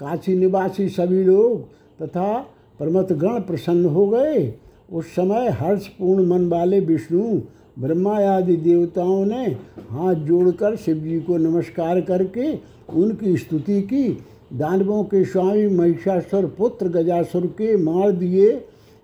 काशी 0.00 0.34
निवासी 0.36 0.88
सभी 0.88 1.24
लोग 1.24 1.62
तथा 2.02 2.38
प्रमथगण 2.78 3.40
प्रसन्न 3.40 3.84
हो 3.84 4.08
गए। 4.08 4.54
उस 4.92 5.06
समय 5.06 5.48
हर्षपूर्ण 5.48 6.26
मन 6.26 6.48
वाले 6.48 6.80
विष्णु 6.80 7.40
ब्रह्मा 7.76 8.18
आदि 8.28 8.56
देवताओं 8.56 9.24
ने 9.24 9.44
हाथ 9.90 10.14
जोड़कर 10.14 10.76
शिव 10.76 10.96
जी 10.96 11.20
को 11.20 11.36
नमस्कार 11.36 12.00
करके 12.00 12.52
उनकी 12.92 13.36
स्तुति 13.36 13.80
की। 13.82 14.08
दानवों 14.52 15.02
के 15.04 15.24
स्वामी 15.24 15.66
महिषासुर, 15.68 16.46
पुत्र 16.58 16.88
गजासुर 16.88 17.46
के 17.46 17.76
मार 17.76 18.10
दिए 18.10 18.50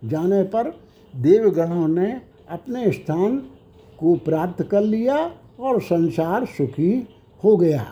जाने 0.05 0.43
पर 0.43 0.73
देवगणों 1.15 1.89
ने 1.89 2.11
अपने 2.51 2.93
स्थान 2.93 3.37
को 3.99 4.15
प्राप्त 4.15 4.63
कर 4.63 4.81
लिया 4.81 5.17
और 5.61 5.81
संसार 5.83 6.45
सुखी 6.47 6.93
हो 7.45 7.57
गया। 7.57 7.87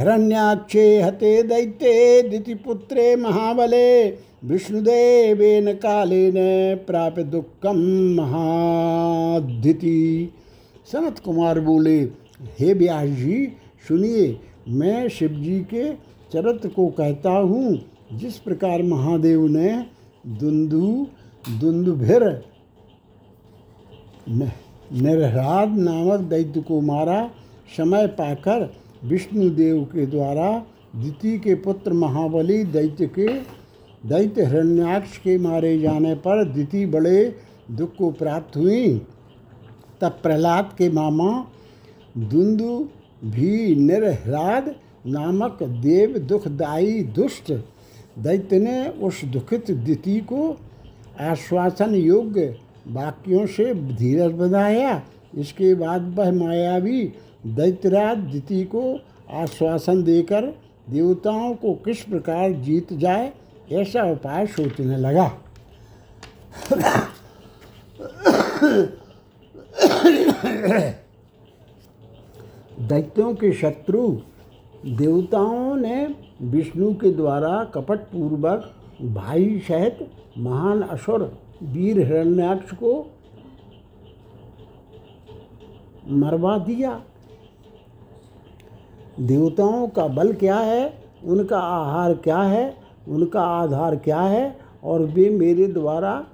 हिरण्याक्षे 0.00 0.84
हते 1.02 1.42
दैत्ये 1.42 2.22
दितिपुत्रे 2.22 3.16
महाबले, 3.16 3.88
विष्णुदेवेन 4.44 5.72
कालेन 5.74 6.34
प्राप्य 6.86 7.22
दुःखम 7.24 7.80
महादिति। 8.16 9.98
सनत 10.92 11.18
कुमार 11.18 11.60
बोले, 11.60 11.98
हे 12.60 12.72
व्यास 12.74 13.08
जी 13.08 13.46
सुनिए, 13.88 14.40
मैं 14.68 15.08
शिव 15.08 15.34
जी 15.34 15.60
के 15.64 15.92
चरित्र 16.32 16.68
को 16.68 16.88
कहता 16.88 17.30
हूँ, 17.30 17.78
जिस 18.12 18.38
प्रकार 18.38 18.82
महादेव 18.82 19.46
ने 19.48 19.76
दुंदु, 20.40 21.06
दुंदुभिर 21.60 22.28
निर्हराद 24.28 25.78
नामक 25.78 26.20
दैत्य 26.20 26.60
को 26.60 26.80
मारा, 26.80 27.24
समय 27.76 28.06
पाकर 28.16 28.70
विष्णुदेव 29.02 29.82
के 29.84 30.06
द्वारा 30.06 30.50
दिति 30.96 31.38
के 31.38 31.54
पुत्र 31.54 31.92
महाबली 31.92 32.62
दैत्य 32.64 33.06
के 33.08 33.28
दैत्य 34.08 34.44
हिरण्याक्ष 34.44 35.16
के 35.18 35.36
मारे 35.38 35.78
जाने 35.78 36.14
पर 36.14 36.44
दिति 36.44 36.84
बड़े 36.86 37.36
दुख 37.70 37.94
को 37.96 38.10
प्राप्त 38.10 38.56
हुई। 38.56 38.88
तब 40.00 40.18
प्रहलाद 40.22 40.74
के 40.78 40.88
मामा 40.90 41.30
दुंदु 42.18 42.78
भी 43.24 43.74
निर्हराद 43.76 44.74
नामक 45.06 45.62
देव 45.62 46.18
दुखदायी 46.18 47.02
दुष्ट 47.16 47.52
दैत्य 48.18 48.58
ने 48.58 48.88
उस 48.88 49.24
दुखित 49.24 49.70
दिति 49.70 50.18
को 50.22 50.56
आश्वासन 51.20 51.94
योग्य 51.94 52.56
वाक्यों 52.88 53.46
से 53.46 53.74
धीरज 53.74 54.32
बनाया। 54.32 55.02
इसके 55.38 55.74
बाद 55.74 56.14
वह 56.18 56.32
मायावी 56.32 57.02
दैत्यराज 57.46 58.18
दिति 58.32 58.62
को 58.64 58.82
आश्वासन 59.32 60.02
देकर 60.02 60.46
देवताओं 60.90 61.54
को 61.54 61.72
किस 61.84 62.02
प्रकार 62.02 62.52
जीत 62.52 62.92
जाए, 62.92 63.32
ऐसा 63.72 64.02
उपाय 64.12 64.46
सोचने 64.46 64.96
लगा। 64.96 65.26
दैत्यों 72.80 73.34
के 73.34 73.52
शत्रु 73.52 74.08
देवताओं 74.86 75.74
ने 75.76 76.06
विष्णु 76.42 76.92
के 76.94 77.10
द्वारा 77.12 77.62
कपट 77.64 77.98
पूर्वक 78.12 78.70
भाई 79.14 79.58
सहित 79.68 79.98
महान 80.38 80.82
असुर 80.82 81.22
वीर 81.62 81.98
हिरण्याक्ष 82.06 82.72
को 82.74 82.92
मरवा 86.08 86.56
दिया। 86.58 87.00
देवताओं 89.20 89.88
का 89.88 90.06
बल 90.06 90.32
क्या 90.32 90.56
है? 90.56 90.94
उनका 91.24 91.58
आहार 91.58 92.14
क्या 92.14 92.38
है? 92.38 92.74
उनका 93.08 93.42
आधार 93.42 93.96
क्या 93.96 94.20
है? 94.20 94.58
और 94.84 95.00
वे 95.00 95.30
मेरे 95.30 95.66
द्वारा 95.66 96.24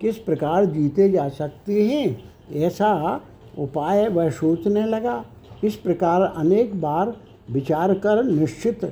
किस 0.00 0.16
प्रकार 0.16 0.64
जीते 0.64 1.10
जा 1.10 1.28
सकते 1.28 1.86
हैं? 1.86 2.24
ऐसा 2.54 3.20
उपाय 3.58 4.08
वह 4.08 4.30
सोचने 4.30 4.86
लगा। 4.86 5.24
इस 5.64 5.74
प्रकार 5.74 6.22
अनेक 6.22 6.80
बार 6.80 7.16
विचार 7.50 7.94
कर 7.94 8.24
निश्चित 8.24 8.84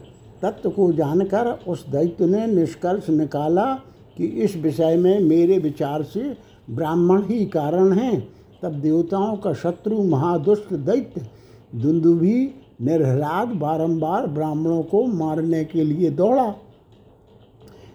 तत्व 0.43 0.71
को 0.71 0.93
जानकर 0.93 1.59
उस 1.69 1.89
दैत्य 1.89 2.27
ने 2.27 2.47
निष्कर्ष 2.47 3.11
निकाला 3.11 3.75
कि 4.17 4.25
इस 4.25 4.57
विषय 4.57 4.97
में 4.97 5.21
मेरे 5.21 5.59
विचार 5.59 6.03
से 6.03 6.37
ब्राह्मण 6.71 7.23
ही 7.23 7.47
कारण 7.47 7.93
हैं। 7.93 8.29
तब 8.63 8.73
देवताओं 8.73 9.37
का 9.37 9.53
शत्रु 9.53 10.03
महादुष्ट 10.03 10.75
दैत्य 10.75 11.27
दुंदुभी 11.75 12.51
निर्हलाद 12.83 13.49
बारंबार 13.49 14.27
ब्राह्मणों 14.27 14.83
को 14.83 15.07
मारने 15.07 15.65
के 15.65 15.85
लिए 15.85 16.11
दौड़ा। 16.11 16.55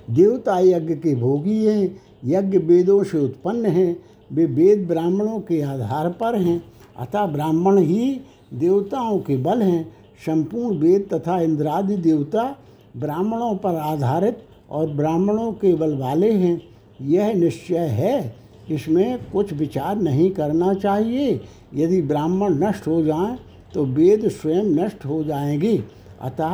देवता 0.09 0.59
यज्ञ 0.59 0.93
के 0.93 1.15
भोगी 1.15 1.65
हैं, 1.65 2.01
यज्ञ 2.25 2.57
वेदों 2.57 3.03
से 3.03 3.19
उत्पन्न 3.19 3.65
हैं, 3.65 4.03
वे 4.31 4.45
वेद 4.45 4.87
ब्राह्मणों 4.87 5.39
के 5.39 5.61
आधार 5.61 6.09
पर 6.09 6.35
हैं, 6.35 6.63
अतः 6.97 7.25
ब्राह्मण 7.25 7.77
ही 7.77 8.21
देवताओं 8.53 9.19
के 9.19 9.37
बल 9.37 9.61
हैं। 9.61 9.93
संपूर्ण 10.25 10.77
वेद 10.77 11.07
तथा 11.13 11.39
इंद्रादि 11.41 11.97
देवता 11.97 12.55
ब्राह्मणों 12.97 13.55
पर 13.55 13.75
आधारित 13.75 14.37
और 14.69 14.87
ब्राह्मणों 14.87 15.51
के 15.51 15.73
बल 15.73 15.97
वाले 15.97 16.31
हैं। 16.31 16.61
यह 17.01 17.33
निश्चय 17.33 17.77
है, 17.77 18.35
इसमें 18.69 19.31
कुछ 19.31 19.53
विचार 19.53 19.95
नहीं 19.95 20.31
करना 20.31 20.73
चाहिए। 20.73 21.41
यदि 21.75 22.01
ब्राह्मण 22.01 22.53
नष्ट 22.53 22.87
हो 22.87 23.01
जाएँ 23.03 23.37
तो 23.77 23.83
वेद 23.85 24.27
स्वयं 24.27 24.63
नष्ट 24.65 25.05
हो 25.05 25.23
जाएँगे। 25.23 25.83
अतः 26.21 26.53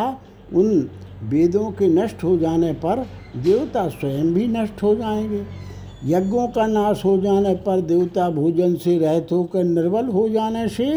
उन 0.54 0.90
वेदों 1.24 1.70
के 1.72 1.88
नष्ट 1.88 2.24
हो 2.24 2.38
जाने 2.38 2.72
पर 2.74 3.06
देवता 3.38 3.88
स्वयं 3.90 4.34
भी 4.34 4.48
नष्ट 4.48 4.84
हो 4.84 4.96
जाएँगे। 4.96 5.44
यज्ञों 6.06 6.48
का 6.48 6.66
नाश 6.68 7.06
हो 7.06 7.18
जाने 7.18 7.54
पर 7.56 7.82
देवता 7.82 8.30
भोजन 8.30 8.76
से 8.76 8.98
रहित 8.98 9.28
होकर 9.32 9.64
निर्बल 9.64 10.08
हो 10.08 10.28
जाने 10.30 10.68
से 10.68 10.88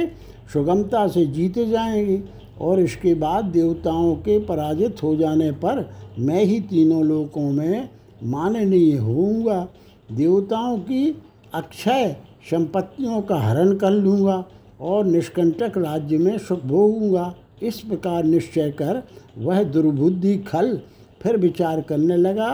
सुगमता 0.53 1.07
से 1.09 1.25
जीते 1.27 1.67
जाएँगे 1.67 2.21
और 2.61 2.81
इसके 2.81 3.15
बाद 3.15 3.45
देवताओं 3.45 4.15
के 4.17 4.39
पराजित 4.39 5.03
हो 5.03 5.15
जाने 5.17 5.51
पर 5.53 5.89
मैं 6.19 6.45
ही 6.45 6.61
तीनों 6.61 7.03
लोकों 7.05 7.51
में 7.53 7.89
माननीय 8.25 8.97
होऊँगा। 8.97 9.67
देवताओं 10.13 10.79
की 10.79 11.09
अक्षय 11.55 12.17
संपत्तियों 12.51 13.23
का 13.23 13.41
हरण 13.41 13.75
कर 13.77 13.91
लूँगा। 13.91 14.45
और 14.81 15.05
निष्कंटक 15.07 15.79
राज्य 15.79 16.19
में 16.19 16.37
सुख 16.39 16.65
भोगूँगा। 16.65 17.35
इस 17.63 17.81
प्रकार 17.81 18.25
निश्चय 18.25 18.71
कर 18.71 19.03
वह 19.39 19.63
दुर्बुद्धि 19.63 20.37
खल 20.39 20.77
फिर 21.21 21.37
विचार 21.37 21.81
करने 21.81 22.17
लगा 22.17 22.51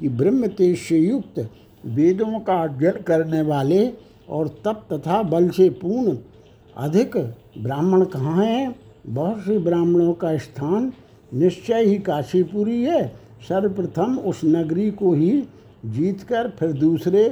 कि 0.00 0.08
ब्रह्म 0.08 0.46
तेज 0.48 0.78
से 0.78 0.98
युक्त 0.98 1.38
वेदों 1.86 2.38
का 2.40 2.62
अध्ययन 2.62 3.02
करने 3.02 3.40
वाले 3.42 3.86
और 4.28 4.48
तप 4.64 4.86
तथा 4.92 5.22
बल 5.22 5.48
से 5.50 5.68
पूर्ण 5.70 6.16
अधिक 6.76 7.16
ब्राह्मण 7.58 8.04
कहाँ 8.04 8.44
हैं? 8.44 8.74
बहुत 9.06 9.40
से 9.40 9.58
ब्राह्मणों 9.58 10.12
का 10.12 10.36
स्थान 10.36 10.92
निश्चय 11.34 11.84
ही 11.84 11.98
काशीपुरी 11.98 12.82
है। 12.84 13.06
सर्वप्रथम 13.48 14.18
उस 14.18 14.40
नगरी 14.44 14.90
को 14.90 15.12
ही 15.12 15.42
जीतकर 15.86 16.48
फिर 16.50 16.72
दूसरे 16.72 17.28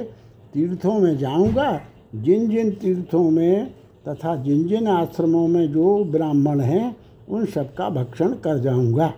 तीर्थों 0.53 0.99
में 0.99 1.17
जाऊँगा। 1.17 1.81
जिन 2.15 2.49
जिन 2.49 2.71
तीर्थों 2.71 3.29
में 3.31 3.73
तथा 4.07 4.35
जिन 4.35 4.67
जिन 4.67 4.87
आश्रमों 4.87 5.47
में 5.47 5.71
जो 5.71 6.03
ब्राह्मण 6.03 6.59
हैं, 6.59 6.95
उन 7.29 7.45
सबका 7.45 7.89
भक्षण 7.89 8.33
कर 8.33 8.57
जाऊँगा। 8.57 9.13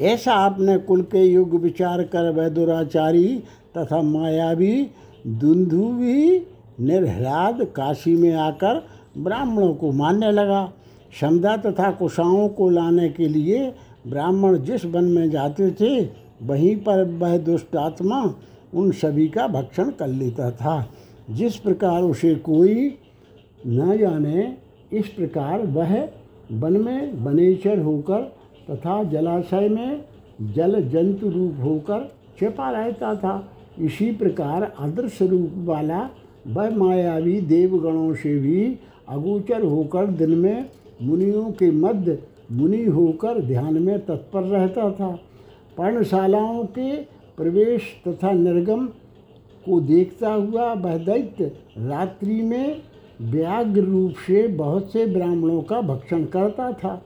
ऐसा 0.00 0.34
आपने 0.34 0.78
कुल 0.78 1.02
के 1.02 1.24
युग 1.24 1.54
विचार 1.54 2.02
कर 2.02 2.30
वैदुराचारी 2.32 3.42
तथा 3.78 4.02
मायावी 4.02 4.86
दुंधु 5.26 5.82
भी 5.82 6.46
निर्हलाद 6.80 7.64
काशी 7.64 8.14
में 8.16 8.34
आकर 8.34 8.86
ब्राह्मणों 9.18 9.74
को 9.74 9.92
मानने 9.92 10.32
लगा। 10.32 10.72
क्षमता 11.10 11.56
तथा 11.56 11.90
कुशाओं 11.90 12.48
को 12.48 12.70
लाने 12.70 13.08
के 13.08 13.28
लिए 13.28 13.74
ब्राह्मण 14.06 14.58
जिस 14.58 14.84
वन 14.84 15.04
में 15.04 15.30
जाते 15.30 15.70
थे, 15.70 16.00
वहीं 16.42 16.76
पर 16.76 17.04
वह 17.04 17.38
दुष्ट 17.38 17.76
आत्मा 17.76 18.34
उन 18.74 18.90
सभी 18.90 19.28
का 19.28 19.46
भक्षण 19.46 19.90
कर 19.90 20.06
लेता 20.06 20.50
था। 20.50 20.90
जिस 21.30 21.56
प्रकार 21.56 22.02
उसे 22.02 22.34
कोई 22.34 22.98
न 23.66 23.96
जाने 23.98 24.52
इस 24.92 25.08
प्रकार 25.08 25.66
वह 25.66 25.94
वन 26.52 26.76
में 26.80 27.12
वनेचर 27.24 27.78
होकर 27.78 28.22
तथा 28.70 29.02
जलाशय 29.04 29.68
में 29.68 30.04
जल 30.54 30.80
जंतु 30.82 31.30
रूप 31.30 31.56
होकर 31.60 32.12
छिपा 32.38 32.70
रहता 32.70 33.14
था। 33.14 33.34
इसी 33.78 34.10
प्रकार 34.12 34.62
अदृश्य 34.78 35.26
रूप 35.26 35.52
वाला 35.58 36.08
वह 36.46 36.76
मायावी 36.76 37.40
देवगणों 37.40 38.14
से 38.14 38.38
भी 38.38 38.78
अगोचर 39.08 39.62
होकर 39.62 40.06
दिन 40.06 40.30
में 40.30 40.66
मुनियों 41.02 41.50
के 41.52 41.70
मध्य 41.70 42.18
मुनि 42.52 42.84
होकर 42.86 43.40
ध्यान 43.40 43.78
में 43.82 43.98
तत्पर 43.98 44.42
रहता 44.42 44.90
था। 44.90 45.10
पर्णशालाओं 45.78 46.64
के 46.68 46.96
प्रवेश 47.38 47.82
तथा 48.08 48.32
निर्गम 48.32 48.86
को 49.66 49.80
देखता 49.80 50.32
हुआ 50.32 50.72
वह 50.72 50.96
दैत्य 50.98 51.44
रात्रि 51.78 52.42
में 52.42 52.76
व्याग्र 53.22 53.80
रूप 53.80 54.14
से 54.26 54.46
बहुत 54.48 54.92
से 54.92 55.06
ब्राह्मणों 55.06 55.62
का 55.62 55.80
भक्षण 55.80 56.24
करता 56.24 56.72
था। 56.72 57.02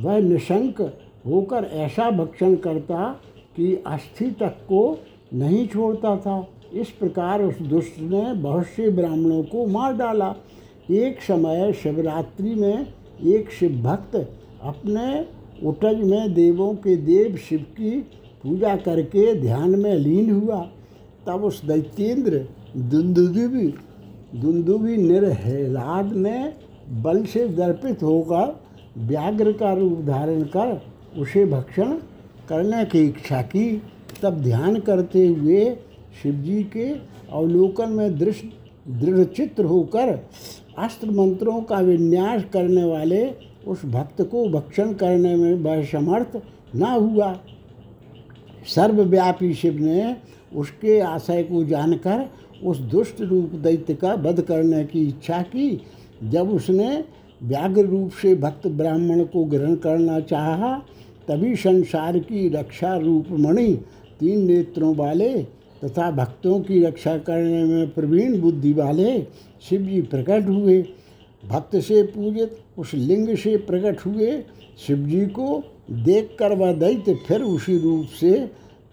वह 0.00 0.18
निशंक 0.18 0.80
होकर 1.26 1.64
ऐसा 1.64 2.10
भक्षण 2.10 2.54
करता 2.56 3.10
कि 3.56 3.74
अस्थि 3.86 4.30
तक 4.30 4.56
को 4.68 4.98
नहीं 5.34 5.66
छोड़ता 5.68 6.16
था। 6.16 6.46
इस 6.72 6.90
प्रकार 6.90 7.42
उस 7.42 7.60
दुष्ट 7.60 8.00
ने 8.00 8.32
बहुत 8.34 8.66
से 8.66 8.88
ब्राह्मणों 8.90 9.42
को 9.42 9.66
मार 9.66 9.92
डाला। 9.92 10.34
एक 10.90 11.20
समय 11.20 11.72
शिवरात्रि 11.72 12.54
में 12.54 12.86
एक 13.24 13.50
शिव 13.50 13.80
भक्त 13.82 14.16
अपने 14.62 15.26
उटज 15.68 16.02
में 16.02 16.34
देवों 16.34 16.74
के 16.74 16.96
देव 16.96 17.36
शिव 17.36 17.60
की 17.60 18.00
पूजा 18.42 18.76
करके 18.76 19.34
ध्यान 19.40 19.78
में 19.78 19.94
लीन 19.94 20.30
हुआ। 20.30 20.60
तब 21.26 21.44
उस 21.44 21.64
दैत्येंद्र 21.64 22.46
दुंदुभी 22.76 23.66
दुंदुभी 24.34 24.96
निर्हलाद 24.96 26.12
ने 26.12 26.52
बल 27.02 27.24
से 27.24 27.46
दर्पित 27.48 28.02
होकर 28.02 28.60
व्याघ्र 28.98 29.52
का 29.52 29.72
रूप 29.72 29.98
धारण 30.00 30.42
कर 30.42 30.80
उसे 31.18 31.44
भक्षण 31.46 31.92
करने 32.48 32.84
की 32.84 33.04
इच्छा 33.04 33.42
की। 33.42 33.82
तब 34.22 34.42
ध्यान 34.42 34.78
करते 34.80 35.26
हुए 35.26 35.64
शिवजी 36.22 36.62
के 36.64 36.88
अवलोकन 37.32 37.90
में 37.90 38.18
दृश्य 38.18 38.50
दृढ़चित्र 38.90 39.64
होकर 39.64 40.08
अस्त्र 40.78 41.10
मंत्रों 41.10 41.60
का 41.62 41.78
विन्यास 41.80 42.44
करने 42.52 42.84
वाले 42.84 43.24
उस 43.66 43.84
भक्त 43.86 44.22
को 44.22 44.48
भक्षण 44.48 44.92
करने 44.92 45.34
में 45.36 45.54
वह 45.54 45.84
समर्थ 45.84 46.40
न 46.76 46.82
हुआ। 46.82 47.32
सर्वव्यापी 48.66 49.52
शिव 49.54 49.78
ने 49.80 50.16
उसके 50.56 50.98
आशय 51.00 51.42
को 51.42 51.64
जानकर 51.64 52.28
उस 52.64 52.78
दुष्ट 52.78 53.20
रूप 53.20 53.54
दैत्य 53.54 53.94
का 53.94 54.12
वध 54.14 54.40
करने 54.40 54.84
की 54.84 55.06
इच्छा 55.08 55.40
की। 55.42 55.80
जब 56.24 56.50
उसने 56.50 57.04
व्याघ्र 57.42 57.84
रूप 57.84 58.10
से 58.12 58.34
भक्त 58.34 58.66
ब्राह्मण 58.66 59.22
को 59.24 59.44
ग्रहण 59.44 59.74
करना 59.76 60.20
चाहा, 60.20 60.76
तभी 61.28 61.54
संसार 61.56 62.18
की 62.18 62.48
रक्षा 62.48 62.96
रूप 62.96 63.30
मणि 63.30 63.72
तीन 64.20 64.44
नेत्रों 64.46 64.94
वाले 64.96 65.32
तथा 65.84 66.10
भक्तों 66.10 66.60
की 66.60 66.82
रक्षा 66.82 67.16
करने 67.18 67.64
में 67.64 67.90
प्रवीण 67.90 68.40
बुद्धि 68.40 68.72
वाले 68.72 69.20
शिव 69.68 69.82
जी 69.82 70.00
प्रकट 70.02 70.48
हुए। 70.48 70.82
भक्त 71.42 71.76
से 71.76 72.02
पूजित 72.04 72.58
उस 72.78 72.94
लिंग 72.94 73.34
से 73.36 73.56
प्रकट 73.56 74.06
हुए 74.06 74.42
शिव 74.86 75.06
जी 75.06 75.26
को 75.26 75.62
देख 76.04 76.36
कर 76.38 76.56
वह 76.56 76.72
दैत्य 76.72 77.14
फिर 77.28 77.42
उसी 77.42 77.78
रूप 77.78 78.06
से 78.20 78.32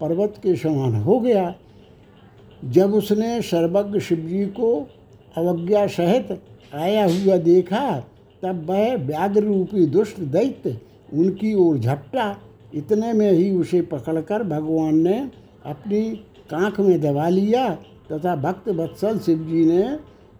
पर्वत 0.00 0.34
के 0.42 0.54
समान 0.56 0.94
हो 0.94 1.18
गया। 1.20 1.54
जब 2.64 2.94
उसने 2.94 3.40
सर्वज्ञ 3.42 4.00
शिव 4.00 4.18
जी 4.18 4.44
को 4.46 4.74
अवज्ञा 5.36 5.86
सहित 5.86 6.40
आया 6.74 7.04
हुआ 7.04 7.36
देखा, 7.36 8.00
तब 8.42 8.64
वह 8.70 8.94
व्याघ्र 8.96 9.42
रूपी 9.42 9.86
दुष्ट 9.86 10.20
दैत्य 10.20 10.76
उनकी 11.12 11.54
ओर 11.54 11.78
झपटा। 11.78 12.36
इतने 12.74 13.12
में 13.12 13.30
ही 13.32 13.50
उसे 13.50 13.80
पकड़कर 13.82 14.42
भगवान 14.42 14.98
ने 14.98 15.18
अपनी 15.66 16.02
कांख 16.50 16.80
में 16.80 17.00
दबा 17.00 17.28
लिया 17.28 17.68
तथा 18.12 18.36
भक्त 18.36 18.68
वत्सल 18.68 19.18
शिव 19.18 19.38
जी 19.48 19.64
ने 19.64 19.98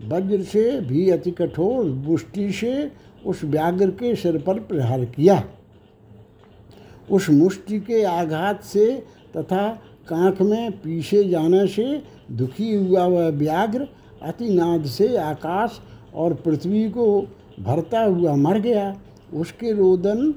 वज्र 0.09 0.42
से 0.42 0.80
भी 0.80 1.09
अति 1.11 1.30
कठोर 1.30 1.85
मुष्टि 1.85 2.50
से 2.52 2.90
उस 3.26 3.44
व्याघ्र 3.44 3.90
के 3.90 4.14
सिर 4.16 4.38
पर 4.38 4.61
प्रहार 4.61 5.04
किया। 5.04 5.42
उस 7.11 7.30
मुष्टि 7.30 7.80
के 7.80 8.02
आघात 8.02 8.62
से 8.62 8.87
तथा 9.37 9.68
कांख 10.11 10.40
में 10.42 10.70
पीछे 10.73 11.23
जाने 11.25 11.66
से 11.66 12.03
दुखी 12.33 12.75
हुआ 12.75 13.05
वह 13.07 13.29
व्याघ्र 13.29 13.87
अति 14.23 14.49
नाद 14.51 14.85
से 14.87 15.16
आकाश 15.16 15.81
और 16.14 16.35
पृथ्वी 16.35 16.88
को 16.90 17.07
भरता 17.61 18.01
हुआ 18.01 18.35
मर 18.37 18.59
गया। 18.61 18.94
उसके 19.35 19.73
रोदन 19.73 20.31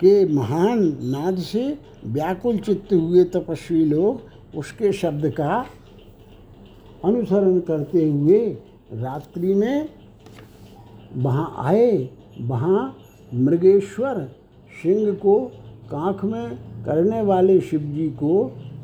के 0.00 0.24
महान 0.34 0.82
नाद 1.04 1.38
से 1.40 1.78
व्याकुल 2.04 2.58
चित्त 2.58 2.92
हुए 2.92 3.24
तपस्वी 3.24 3.84
लोग 3.84 4.58
उसके 4.58 4.92
शब्द 4.92 5.26
का 5.30 5.64
अनुसरण 7.04 7.58
करते 7.60 8.08
हुए 8.08 8.38
रात्रि 8.92 9.54
में 9.54 9.88
वहाँ 11.16 11.54
आए। 11.58 12.08
वहाँ 12.40 12.96
मृगेश्वर 13.34 14.18
सिंह 14.72 15.12
को 15.14 15.36
कांख 15.92 16.24
में 16.24 16.56
करने 16.84 17.20
वाले 17.22 17.60
शिव 17.60 17.80
जी 17.94 18.08
को 18.18 18.34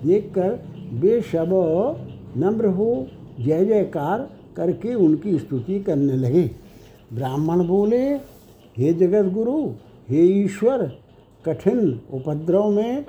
देखकर 0.04 0.58
वे 0.94 1.20
सब 1.22 1.50
नम्र 2.36 2.66
हो, 2.68 3.06
जय 3.40 3.64
जयकार 3.64 4.28
करके 4.56 4.94
उनकी 4.96 5.38
स्तुति 5.38 5.78
करने 5.80 6.16
लगे। 6.16 6.50
ब्राह्मण 7.14 7.66
बोले, 7.66 8.02
हे 8.78 8.92
जगत 8.94 9.32
गुरु 9.32 9.58
हे 10.08 10.22
ईश्वर, 10.34 10.86
कठिन 11.44 12.00
उपद्रव 12.12 12.70
में 12.70 13.04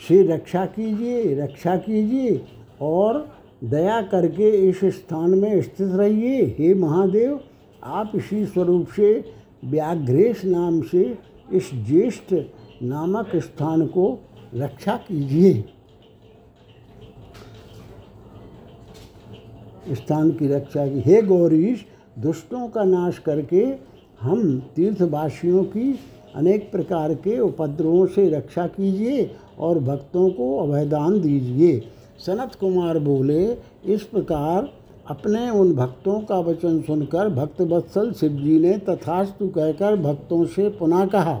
से 0.00 0.22
रक्षा 0.26 0.64
कीजिए 0.66 1.34
रक्षा 1.36 1.76
कीजिए 1.76 2.40
और 2.82 3.26
दया 3.64 4.00
करके 4.02 4.50
इस 4.68 4.84
स्थान 4.94 5.38
में 5.38 5.60
स्थित 5.62 5.92
रहिए। 5.92 6.44
हे 6.58 6.72
महादेव, 6.74 7.38
आप 7.84 8.12
इसी 8.14 8.44
स्वरूप 8.46 8.86
से 8.96 9.12
व्याघ्रेश 9.64 10.44
नाम 10.44 10.80
से 10.82 11.02
इस 11.52 11.70
ज्येष्ठ 11.86 12.34
नामक 12.82 13.36
स्थान 13.36 13.86
को 13.86 14.18
रक्षा 14.54 14.96
कीजिए। 14.96 15.64
स्थान 19.94 20.30
की 20.30 20.48
रक्षा 20.48 20.86
की। 20.86 21.00
हे 21.00 21.22
गौरीश, 21.22 21.84
दुष्टों 22.18 22.68
का 22.68 22.84
नाश 22.84 23.18
करके 23.18 23.64
हम 24.20 24.58
तीर्थवासियों 24.76 25.64
की 25.64 25.98
अनेक 26.34 26.70
प्रकार 26.72 27.14
के 27.14 27.38
उपद्रवों 27.38 28.06
से 28.06 28.28
रक्षा 28.30 28.66
कीजिए 28.66 29.30
और 29.58 29.78
भक्तों 29.78 30.30
को 30.30 30.56
अभयदान 30.58 31.20
दीजिए। 31.20 31.80
सनत 32.26 32.54
कुमार 32.54 32.98
बोले, 32.98 33.52
इस 33.84 34.02
प्रकार 34.02 34.68
अपने 35.06 35.50
उन 35.50 35.74
भक्तों 35.74 36.20
का 36.20 36.38
वचन 36.38 36.80
सुनकर 36.80 37.28
भक्त 37.28 37.60
वत्सल 37.60 38.12
शिव 38.12 38.32
जी 38.32 38.58
ने 38.60 38.78
तथास्तु 38.78 39.48
कहकर 39.48 39.96
भक्तों 39.96 40.44
से 40.44 40.68
पुनः 40.68 41.06
कहा 41.06 41.40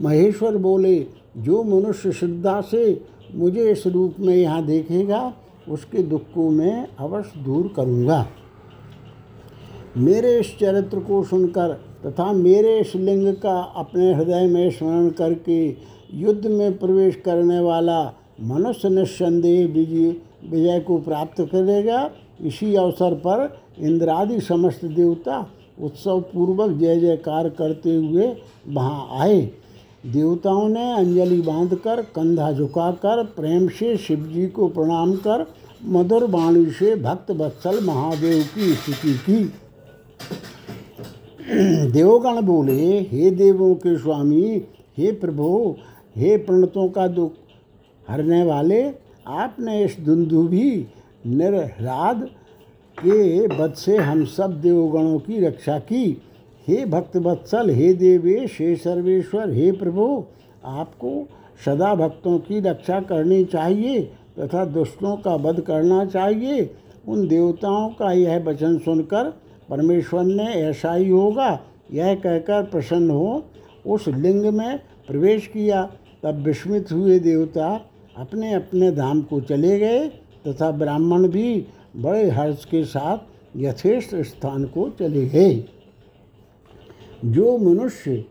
महेश्वर 0.00 0.56
बोले, 0.56 0.98
जो 1.36 1.62
मनुष्य 1.64 2.12
श्रद्धा 2.12 2.60
से 2.62 3.00
मुझे 3.34 3.70
इस 3.70 3.86
रूप 3.86 4.16
में 4.20 4.34
यहाँ 4.34 4.64
देखेगा, 4.66 5.32
उसके 5.68 6.02
दुख 6.02 6.22
को 6.34 6.48
मैं 6.50 6.86
अवश्य 6.98 7.40
दूर 7.40 7.72
करूँगा। 7.76 8.26
मेरे 9.96 10.38
इस 10.40 10.56
चरित्र 10.58 11.00
को 11.00 11.22
सुनकर 11.24 11.72
तथा 12.06 12.32
मेरे 12.32 12.78
इस 12.78 12.94
लिंग 12.96 13.34
का 13.36 13.58
अपने 13.76 14.12
हृदय 14.14 14.46
में 14.46 14.70
स्मरण 14.70 15.08
करके 15.10 15.66
युद्ध 16.14 16.46
में 16.46 16.78
प्रवेश 16.78 17.16
करने 17.24 17.58
वाला 17.60 18.02
मनुष्य 18.42 18.88
निस्संदेह 18.88 19.66
विजय 19.66 20.10
विजय 20.50 20.80
को 20.80 20.98
प्राप्त 20.98 21.40
करेगा, 21.42 22.10
इसी 22.40 22.74
अवसर 22.74 23.14
पर 23.16 23.48
इंद्रादि 23.78 24.40
समस्त 24.40 24.84
देवता 24.86 25.46
उत्सव 25.80 26.20
पूर्वक 26.32 26.70
जय 26.70 27.00
जयकार 27.00 27.48
करते 27.50 27.94
हुए 27.96 28.26
वहाँ 28.68 29.20
आए। 29.20 29.40
देवताओं 30.06 30.68
ने 30.68 30.92
अंजलि 30.92 31.40
बांधकर, 31.40 32.02
कंधा 32.02 32.52
झुकाकर, 32.52 33.24
प्रेम 33.24 33.68
से 33.68 33.96
शिव 33.96 34.24
जी 34.34 34.46
को 34.46 34.68
प्रणाम 34.68 35.12
कर, 35.12 35.46
मधुर 35.84 36.24
वाणी 36.30 36.66
से 36.66 36.94
भक्त 36.96 37.30
वत्सल 37.30 37.84
महादेव 37.84 38.42
की 38.42 38.74
स्तुति 38.74 39.14
की। 39.14 39.44
देवगण 41.90 42.40
बोले, 42.40 43.00
हे 43.00 43.30
देवों 43.30 43.74
के 43.74 43.98
स्वामी, 43.98 44.62
हे 44.98 45.12
प्रभु, 45.12 45.76
हे 46.16 46.36
प्रणतों 46.36 46.88
का 46.88 47.06
दुख 47.06 47.32
हरने 48.08 48.42
वाले, 48.42 48.82
आपने 49.26 49.84
इस 49.84 49.96
दुंदुभी 50.00 50.86
निर्राद 51.26 52.28
के 52.98 53.46
बद 53.48 53.74
से 53.74 53.96
हम 53.96 54.24
सब 54.24 54.60
देवगणों 54.60 55.18
की 55.18 55.46
रक्षा 55.46 55.78
की। 55.78 56.22
हे 56.68 56.84
भक्त 56.86 57.16
वत्सल 57.16 57.70
हे 57.70 57.92
देवेश, 57.94 58.60
हे 58.60 58.76
सर्वेश्वर, 58.76 59.50
हे 59.50 59.72
प्रभु, 59.72 60.24
आपको 60.64 61.28
सदा 61.64 61.94
भक्तों 61.94 62.38
की 62.38 62.60
रक्षा 62.60 63.00
करनी 63.00 63.44
चाहिए 63.44 64.00
तथा 64.38 64.64
दुष्टों 64.64 65.16
का 65.16 65.34
वध 65.34 65.60
करना 65.60 66.04
चाहिए। 66.04 66.70
उन 67.08 67.28
देवताओं 67.28 67.88
का 67.88 68.12
यह 68.12 68.44
वचन 68.44 68.78
सुनकर 68.78 69.30
परमेश्वर 69.70 70.24
ने 70.24 70.44
ऐसा 70.44 70.94
ही 70.94 71.08
होगा। 71.08 71.60
यह 71.92 72.14
कहकर 72.14 72.62
प्रसन्न 72.62 73.10
हो, 73.10 73.44
उस 73.86 74.08
लिंग 74.08 74.44
में 74.44 74.78
प्रवेश 74.78 75.46
किया। 75.46 75.90
तब 76.22 76.42
विस्मित 76.42 76.92
हुए 76.92 77.18
देवता 77.18 77.86
अपने 78.16 78.52
अपने 78.52 78.90
धाम 78.90 79.22
को 79.22 79.40
चले 79.40 79.78
गए 79.78 80.08
तथा 80.48 80.70
ब्राह्मण 80.70 81.28
भी 81.28 81.66
बड़े 81.96 82.30
हर्ष 82.30 82.64
के 82.64 82.84
साथ 82.84 83.18
यथेष्ट 83.56 84.14
स्थान 84.16 84.64
को 84.64 84.88
चले 84.90 85.26
गए। 85.26 85.54
जो 87.24 87.58
मनुष्य 87.58 88.24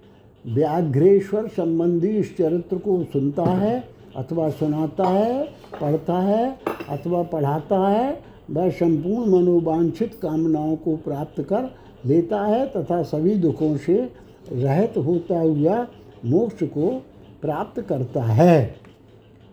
व्याघ्रेश्वर 0.46 1.48
संबंधी 1.48 2.08
इस 2.08 2.38
चरित्र 2.38 2.78
को 2.78 3.04
सुनता 3.04 3.44
है, 3.44 3.84
अथवा 4.16 4.50
सुनाता 4.50 5.08
है, 5.08 5.54
पढ़ता 5.82 6.14
है, 6.14 6.60
अथवा 6.90 7.24
पढ़ाता 7.24 7.88
है, 7.88 8.24
वह 8.52 8.70
संपूर्ण 8.70 9.32
मनोवांछित 9.32 10.20
कामनाओं 10.22 10.76
को 10.76 10.96
प्राप्त 10.96 11.42
कर 11.42 11.76
लेता 12.06 12.42
है 12.42 12.68
तथा 12.68 13.04
सभी 13.04 13.36
दुखों 13.36 13.78
से 13.78 14.10
रहित 14.52 14.98
होता 14.98 15.40
हुआ 15.40 15.88
मोक्ष 16.26 16.64
को 16.64 17.04
प्राप्त 17.42 17.82
करता 17.82 18.24
है। 18.24 18.76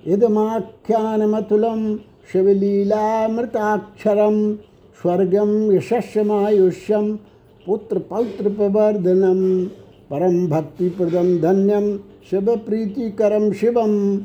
इदमाख्यानमतुलं 0.07 1.99
शिवलीलामृताक्षरं 2.33 4.55
स्वर्गं 5.03 5.73
यशस्यमायुष्यं 5.73 7.17
पुत्रपौत्रप्रवर्धनं 7.69 9.67
परं 10.11 10.47
भक्तिप्रदं 10.49 11.41
धन्यं 11.41 11.99
शिवप्रीतिकरं 12.31 13.53
शिवं 13.53 14.19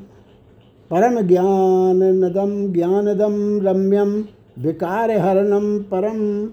परमज्ञानदं 0.91 2.73
ज्ञानदं 2.73 3.61
रम्यं, 3.61 4.23
विकारहरणं 4.63 5.79
परम 5.79 6.49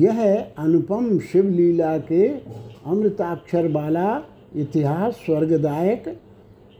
यह 0.00 0.46
अनुपम 0.58 1.18
शिवलीला 1.18 1.98
के 1.98 2.28
अमृताक्षर 2.86 3.68
वाला 3.72 4.22
इतिहास 4.56 5.14
स्वर्गदायक, 5.14 6.04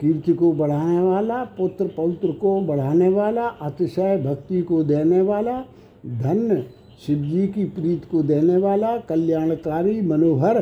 कीर्ति 0.00 0.32
को 0.32 0.52
बढ़ाने 0.52 1.00
वाला, 1.00 1.44
पुत्र 1.44 1.84
पौत्र 1.96 2.32
को 2.32 2.60
बढ़ाने 2.60 3.08
वाला, 3.08 3.46
अतिशय 3.46 4.22
भक्ति 4.26 4.62
को 4.62 4.82
देने 4.84 5.22
वाला, 5.22 5.64
धन्य 6.06 6.64
शिव 7.06 7.18
जी 7.18 7.46
की 7.46 7.64
प्रीत 7.64 8.04
को 8.10 8.22
देने 8.22 8.56
वाला, 8.56 8.96
कल्याणकारी, 8.96 10.00
मनोहर, 10.00 10.60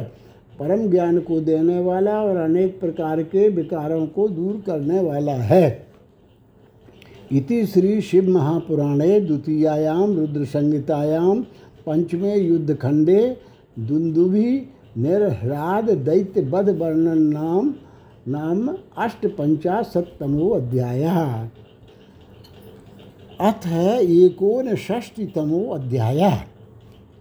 परम 0.59 0.90
ज्ञान 0.90 1.18
को 1.18 1.40
देने 1.40 1.81
वाला 1.81 2.22
और 2.22 2.37
अनेक 2.37 2.81
प्रकार 2.81 3.22
के 3.22 3.49
विकारों 3.49 4.07
को 4.07 4.29
दूर 4.29 4.62
करने 4.66 5.01
वाला 5.01 5.33
है। 5.33 5.87
इति 7.33 7.66
श्री 7.66 8.01
शिव 8.01 8.29
महापुराणे 8.31 9.20
द्वितीयायाम 9.20 10.16
रुद्र 10.16 10.44
संहितायाम 10.44 11.42
पंचमे 11.87 12.37
युद्धखंडे, 12.37 13.37
दुंदुभि, 13.79 14.66
निर्ह्राद 14.99 15.90
दैत्य 15.90 16.40
वर्णन 16.40 17.22
नाम 17.22 17.75
नाम 18.29 18.68
अष्टपंचाशतमो 18.99 20.49
अध्याय। 20.49 21.03
अथ 23.40 23.66
एकोन 24.01 24.75
षष्टितमो 24.75 25.59
अध्याय। 25.70 26.20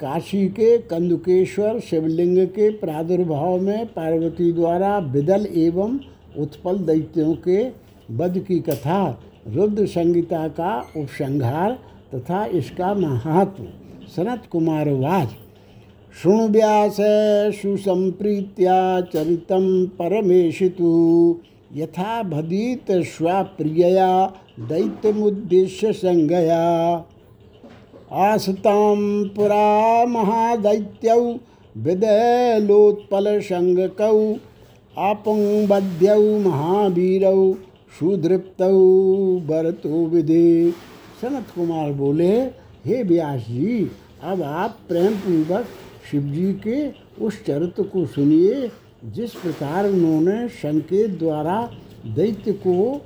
काशी 0.01 0.47
के 0.47 0.77
कंदुकेश्वर 0.81 1.79
शिवलिंग 1.79 2.37
के 2.47 2.69
प्रादुर्भाव 2.69 3.57
में 3.61 3.85
पार्वती 3.85 4.51
द्वारा 4.53 4.97
विदल 5.13 5.47
एवं 5.55 5.97
उत्पल 6.37 6.77
दैत्यों 6.79 7.33
के 7.47 7.63
वध 8.15 8.37
की 8.39 8.59
कथा 8.59 8.99
रुद्र 9.47 9.85
संगीता 9.85 10.47
का 10.47 10.77
उपसंहार 10.97 11.77
तथा 12.15 12.45
इसका 12.45 12.93
महात्म 12.93 13.65
सनत 14.15 14.43
कुमार 14.51 14.89
वाज 14.93 15.27
शृणु 16.15 16.47
व्यास 16.47 16.97
सुसंप्रीत्या 17.55 19.01
चरितं 19.01 19.85
परमेशितु। 19.85 20.91
यथा 21.71 22.23
भदीत 22.23 22.91
स्वाप्रियया 22.91 24.09
दैत्यमुद्देश्य 24.59 25.93
संगया 25.93 26.65
आसताम 28.11 28.99
पुरा 29.29 30.05
महादैत्यौ 30.05 31.21
विदलोत्पलसङ्गकौ 31.75 32.99
आपुङ्बध्यौ 34.97 36.25
महावीरौ 36.39 37.41
सुदृप्तौ 37.99 38.77
भरतो 39.47 40.05
विधि। 40.05 40.73
सनत 41.21 41.45
कुमार 41.55 41.91
बोले, 41.91 42.33
हे 42.85 43.03
व्यास 43.03 43.41
जी 43.41 43.91
अब 44.23 44.41
आप 44.43 44.77
प्रेम 44.87 45.13
पूर्वक 45.15 45.65
शिव 46.11 46.21
जी 46.21 46.53
के 46.67 46.77
उस 47.25 47.33
चरित्र 47.45 47.83
को 47.83 48.05
सुनिए। 48.05 48.55
जिस 49.05 49.33
प्रकार 49.33 49.87
उन्होंने 49.87 50.47
संकेत 50.49 51.17
द्वारा 51.19 51.61
दैत्य 52.05 52.51
को 52.65 53.01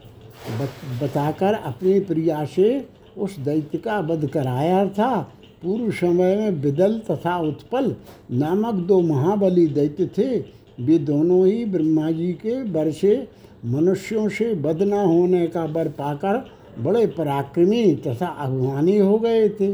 बताकर 1.01 1.53
अपनी 1.53 1.99
प्रिया 1.99 2.43
से 2.45 2.87
उस 3.17 3.37
दैत्य 3.39 3.77
का 3.77 3.99
वध 3.99 4.25
कराया 4.27 4.85
था, 4.89 5.19
पूर्व 5.63 5.91
समय 5.91 6.35
में 6.35 6.61
बिदल 6.61 6.97
तथा 7.09 7.37
उत्पल 7.39 7.95
नामक 8.31 8.75
दो 8.87 8.99
महाबली 9.01 9.65
दैत्य 9.67 10.05
थे, 10.17 10.37
वे 10.79 10.97
दोनों 10.99 11.45
ही 11.47 11.65
ब्रह्मा 11.65 12.11
जी 12.11 12.31
के 12.33 12.61
वर 12.71 12.91
से, 12.91 13.27
मनुष्यों 13.65 14.27
से 14.29 14.53
बद 14.55 14.83
न 14.83 14.93
होने 14.93 15.47
का 15.47 15.63
वर 15.65 15.87
पाकर 15.89 16.45
बड़े 16.79 17.05
पराक्रमी 17.07 17.95
तथा 17.97 18.27
अभिमानी 18.39 18.97
हो 18.97 19.17
गए 19.19 19.49
थे। 19.49 19.67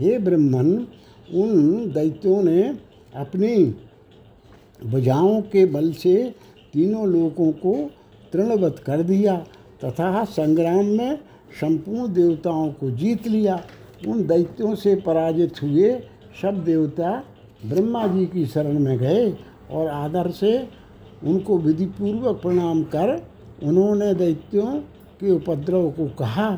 हे 0.00 0.18
ब्रह्मन, 0.18 0.70
उन 1.34 1.90
दैत्यों 1.92 2.42
ने 2.42 2.62
अपनी 3.16 3.54
भुजाओं 4.86 5.40
के 5.42 5.64
बल 5.66 5.92
से 5.92 6.14
तीनों 6.74 7.06
लोगों 7.08 7.50
को 7.52 7.74
तृणवत 8.32 8.82
कर 8.86 9.02
दिया 9.02 9.36
तथा 9.84 10.24
संग्राम 10.24 10.84
में 10.86 11.18
संपूर्ण 11.60 12.12
देवताओं 12.12 12.72
को 12.72 12.90
जीत 12.90 13.26
लिया। 13.26 13.62
उन 14.08 14.26
दैत्यों 14.26 14.74
से 14.74 14.94
पराजित 14.96 15.62
हुए 15.62 15.92
सब 16.42 16.62
देवता 16.64 17.10
ब्रह्मा 17.66 18.06
जी 18.06 18.26
की 18.26 18.46
शरण 18.46 18.78
में 18.78 18.98
गए 18.98 19.30
और 19.70 19.88
आदर 19.88 20.30
से 20.30 20.68
उनको 21.24 21.58
विधिपूर्वक 21.58 22.40
प्रणाम 22.42 22.82
कर 22.82 23.14
उन्होंने 23.62 24.14
दैत्यों 24.14 24.66
के 25.20 25.30
उपद्रव 25.30 25.90
को 25.90 26.06
कहा। 26.18 26.50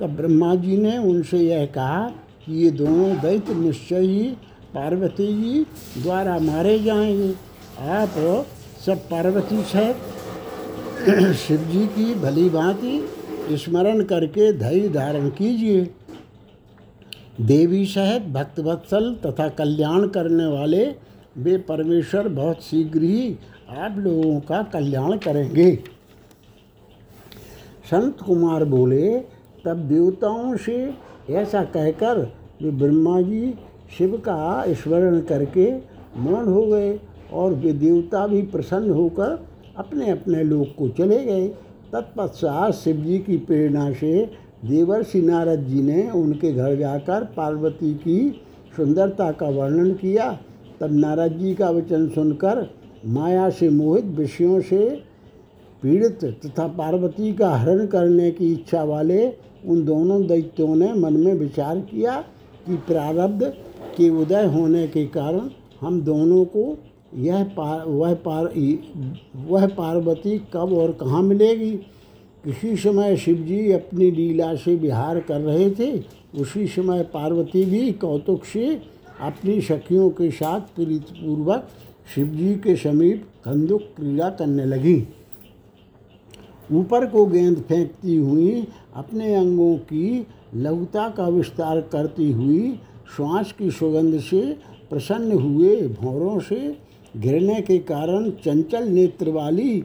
तब 0.00 0.16
ब्रह्मा 0.16 0.54
जी 0.54 0.76
ने 0.76 0.96
उनसे 0.98 1.38
यह 1.38 1.64
कहा 1.66 2.06
कि 2.46 2.62
ये 2.64 2.70
दोनों 2.70 3.16
दैत्य 3.20 3.54
निश्चय 3.54 4.06
ही 4.06 4.24
पार्वती 4.74 5.26
जी 5.42 5.64
द्वारा 6.02 6.38
मारे 6.38 6.78
जाएँगे। 6.78 7.32
आप 7.82 8.14
सब 8.86 8.98
पार्वती 9.08 9.62
सहित 9.62 11.34
शिव 11.36 11.62
जी 11.70 11.86
की 11.86 12.14
भली 12.14 12.48
भांति 12.50 13.56
स्मरण 13.58 14.02
करके 14.04 14.52
धैर्य 14.52 14.88
धारण 14.88 15.28
कीजिए। 15.30 15.80
देवी 17.40 17.84
सहित 17.86 18.28
भक्तवत्सल 18.28 19.12
तथा 19.26 19.48
कल्याण 19.48 20.06
करने 20.08 20.46
वाले 20.48 20.84
वे 21.38 21.56
परमेश्वर 21.68 22.28
बहुत 22.30 22.62
शीघ्र 22.62 23.02
ही 23.02 23.36
आप 23.78 23.98
लोगों 23.98 24.38
का 24.40 24.62
कल्याण 24.72 25.16
करेंगे। 25.18 25.74
संत 27.90 28.20
कुमार 28.20 28.64
बोले, 28.64 29.18
तब 29.64 29.76
देवताओं 29.88 30.56
से 30.56 30.76
ऐसा 31.30 31.64
कहकर 31.66 32.20
वे 32.62 32.70
ब्रह्मा 32.70 33.20
जी 33.20 33.54
शिव 33.98 34.16
का 34.18 34.64
स्मरण 34.74 35.20
करके 35.20 35.72
मौन 36.20 36.48
हो 36.48 36.66
गए। 36.66 36.98
और 37.32 37.54
वे 37.54 37.72
देवता 37.72 38.26
भी 38.26 38.42
प्रसन्न 38.42 38.90
होकर 38.90 39.38
अपने 39.78 40.10
अपने 40.10 40.42
लोक 40.44 40.74
को 40.78 40.88
चले 40.88 41.24
गए। 41.24 41.46
तत्पश्चात 41.92 42.74
शिव 42.74 42.96
जी 42.96 43.18
की 43.18 43.36
प्रेरणा 43.38 43.90
से 43.92 44.24
देवर्षि 44.64 45.20
नारद 45.22 45.64
जी 45.66 45.82
ने 45.82 46.10
उनके 46.10 46.52
घर 46.52 46.76
जाकर 46.76 47.24
पार्वती 47.36 47.94
की 47.94 48.18
सुंदरता 48.76 49.30
का 49.32 49.48
वर्णन 49.48 49.92
किया। 49.94 50.30
तब 50.80 50.92
नारद 50.92 51.32
जी 51.32 51.54
का 51.54 51.70
वचन 51.70 52.08
सुनकर 52.08 52.66
माया 53.06 53.48
से 53.50 53.68
मोहित 53.70 54.04
विषयों 54.18 54.60
से 54.60 54.84
पीड़ित 55.82 56.24
तथा 56.24 56.66
पार्वती 56.68 57.32
का 57.32 57.48
हरण 57.50 57.86
करने 57.86 58.30
की 58.30 58.52
इच्छा 58.52 58.82
वाले 58.84 59.26
उन 59.66 59.84
दोनों 59.84 60.26
दैत्यों 60.26 60.74
ने 60.76 60.92
मन 60.92 61.16
में 61.16 61.34
विचार 61.34 61.80
किया 61.80 62.20
कि 62.66 62.76
प्रारब्ध 62.86 63.44
के 63.96 64.08
उदय 64.20 64.46
होने 64.46 64.86
के 64.88 65.04
कारण 65.06 65.50
हम 65.80 66.00
दोनों 66.00 66.44
को 66.44 66.64
यह 67.16 67.44
पार, 67.44 67.84
वह 67.86 68.14
पार 68.14 68.44
वह 69.36 69.66
पार्वती 69.66 70.38
कब 70.38 70.72
और 70.72 70.92
कहाँ 70.92 71.22
मिलेगी? 71.22 71.76
किसी 72.44 72.76
समय 72.76 73.16
शिव 73.16 73.36
जी 73.36 73.72
अपनी 73.72 74.10
लीला 74.10 74.54
से 74.54 74.76
विहार 74.76 75.20
कर 75.20 75.40
रहे 75.40 75.70
थे। 75.70 76.02
उसी 76.40 76.66
समय 76.66 77.02
पार्वती 77.02 77.64
भी 77.64 77.92
कौतुक 77.92 78.44
से 78.44 78.80
अपनी 79.20 79.60
सखियों 79.60 80.10
के 80.10 80.30
साथ 80.30 80.60
प्रीतिपूर्वक 80.60 81.68
शिव 82.14 82.26
जी 82.26 82.54
के 82.54 82.76
समीप 82.76 83.26
कंदुक 83.44 83.80
क्रीड़ा 83.80 84.30
करने 84.30 84.64
लगी। 84.64 85.08
ऊपर 86.72 87.06
को 87.06 87.26
गेंद 87.26 87.56
फेंकती 87.56 88.16
हुई, 88.16 88.66
अपने 88.94 89.34
अंगों 89.34 89.76
की 89.76 90.26
लघुता 90.54 91.08
का 91.08 91.28
विस्तार 91.28 91.80
करती 91.80 92.32
हुई, 92.32 92.80
श्वास 93.16 93.52
की 93.52 93.70
सुगंध 93.70 94.20
से 94.20 94.56
प्रसन्न 94.90 95.32
हुए 95.32 95.88
भौरों 95.88 96.40
से 96.40 96.91
गिरने 97.14 97.60
के 97.62 97.78
कारण 97.78 98.30
चंचल 98.44 98.88
नेत्र 98.88 99.30
वाली 99.30 99.80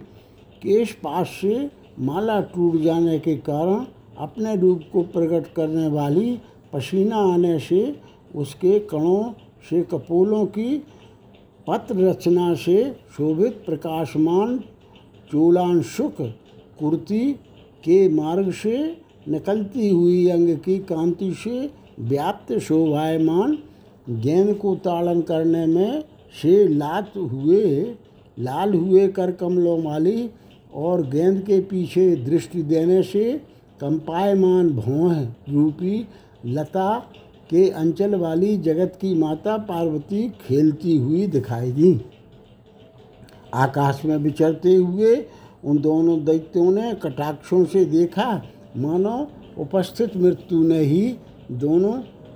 केश 0.62 0.92
पास 1.04 1.28
से 1.42 1.70
माला 2.00 2.40
टूट 2.54 2.82
जाने 2.82 3.18
के 3.20 3.36
कारण 3.44 3.86
अपने 4.18 4.56
रूप 4.56 4.82
को 4.94 5.02
प्रकट 5.13 5.48
करने 5.56 5.88
वाली 5.88 6.40
पसीना 6.74 7.18
आने 7.34 7.58
से 7.60 7.82
उसके 8.36 8.80
कणों 8.92 9.32
से 9.70 9.82
कपोलों 9.92 10.46
की 10.48 10.78
पत्र 11.68 11.96
रचना 12.00 12.54
से 12.56 12.84
शोभित 13.18 13.63
प्रकाशमान 13.66 14.58
चूलांशुक 15.32 16.22
कुर्ती 16.80 17.32
के 17.84 18.08
मार्ग 18.10 18.52
से 18.54 18.78
निकलती 19.28 19.90
हुई 19.90 20.28
अंग 20.30 20.56
की 20.58 20.78
कांति 20.90 21.34
से 21.34 21.70
व्याप्त 22.02 22.58
शोभायमान 22.60 23.58
गेंद 24.18 24.56
को 24.58 24.76
ताड़न 24.76 25.22
करने 25.22 25.66
में 25.66 26.04
से 26.34 26.68
लात 26.68 27.13
हुए, 27.18 27.96
लाल 28.38 28.74
हुए 28.74 29.08
कर 29.08 29.32
कमलों 29.32 29.78
माली 29.78 30.30
और 30.74 31.02
गेंद 31.08 31.42
के 31.42 31.60
पीछे 31.62 32.16
दृष्टि 32.16 32.62
देने 32.63 33.02
से 33.04 33.32
कंपायमान 33.80 34.70
भौह 34.70 35.22
रूपी 35.50 36.08
लता 36.46 36.98
के 37.50 37.70
अंचल 37.70 38.16
वाली 38.16 38.58
जगत 38.58 38.98
की 39.02 39.13
माता 39.13 39.58
पार्वती 39.58 40.28
खेलती 40.42 40.98
हुई 40.98 41.26
दिखाई 41.28 41.72
दी। 41.72 42.00
आकाश 43.54 44.02
में 44.06 44.16
विचरते 44.18 44.76
हुए 44.76 45.16
उन 45.63 45.78
दोनों 45.78 46.24
दैत्यों 46.26 46.72
ने 46.72 46.94
कटाक्षों 46.94 47.63
से 47.66 47.84
देखा, 47.86 48.42
मानो 48.78 49.28
उपस्थित 49.58 50.18
मृत्यु 50.18 50.62
ने 50.63 50.80
ही 50.80 51.16
दोनों 51.52 51.94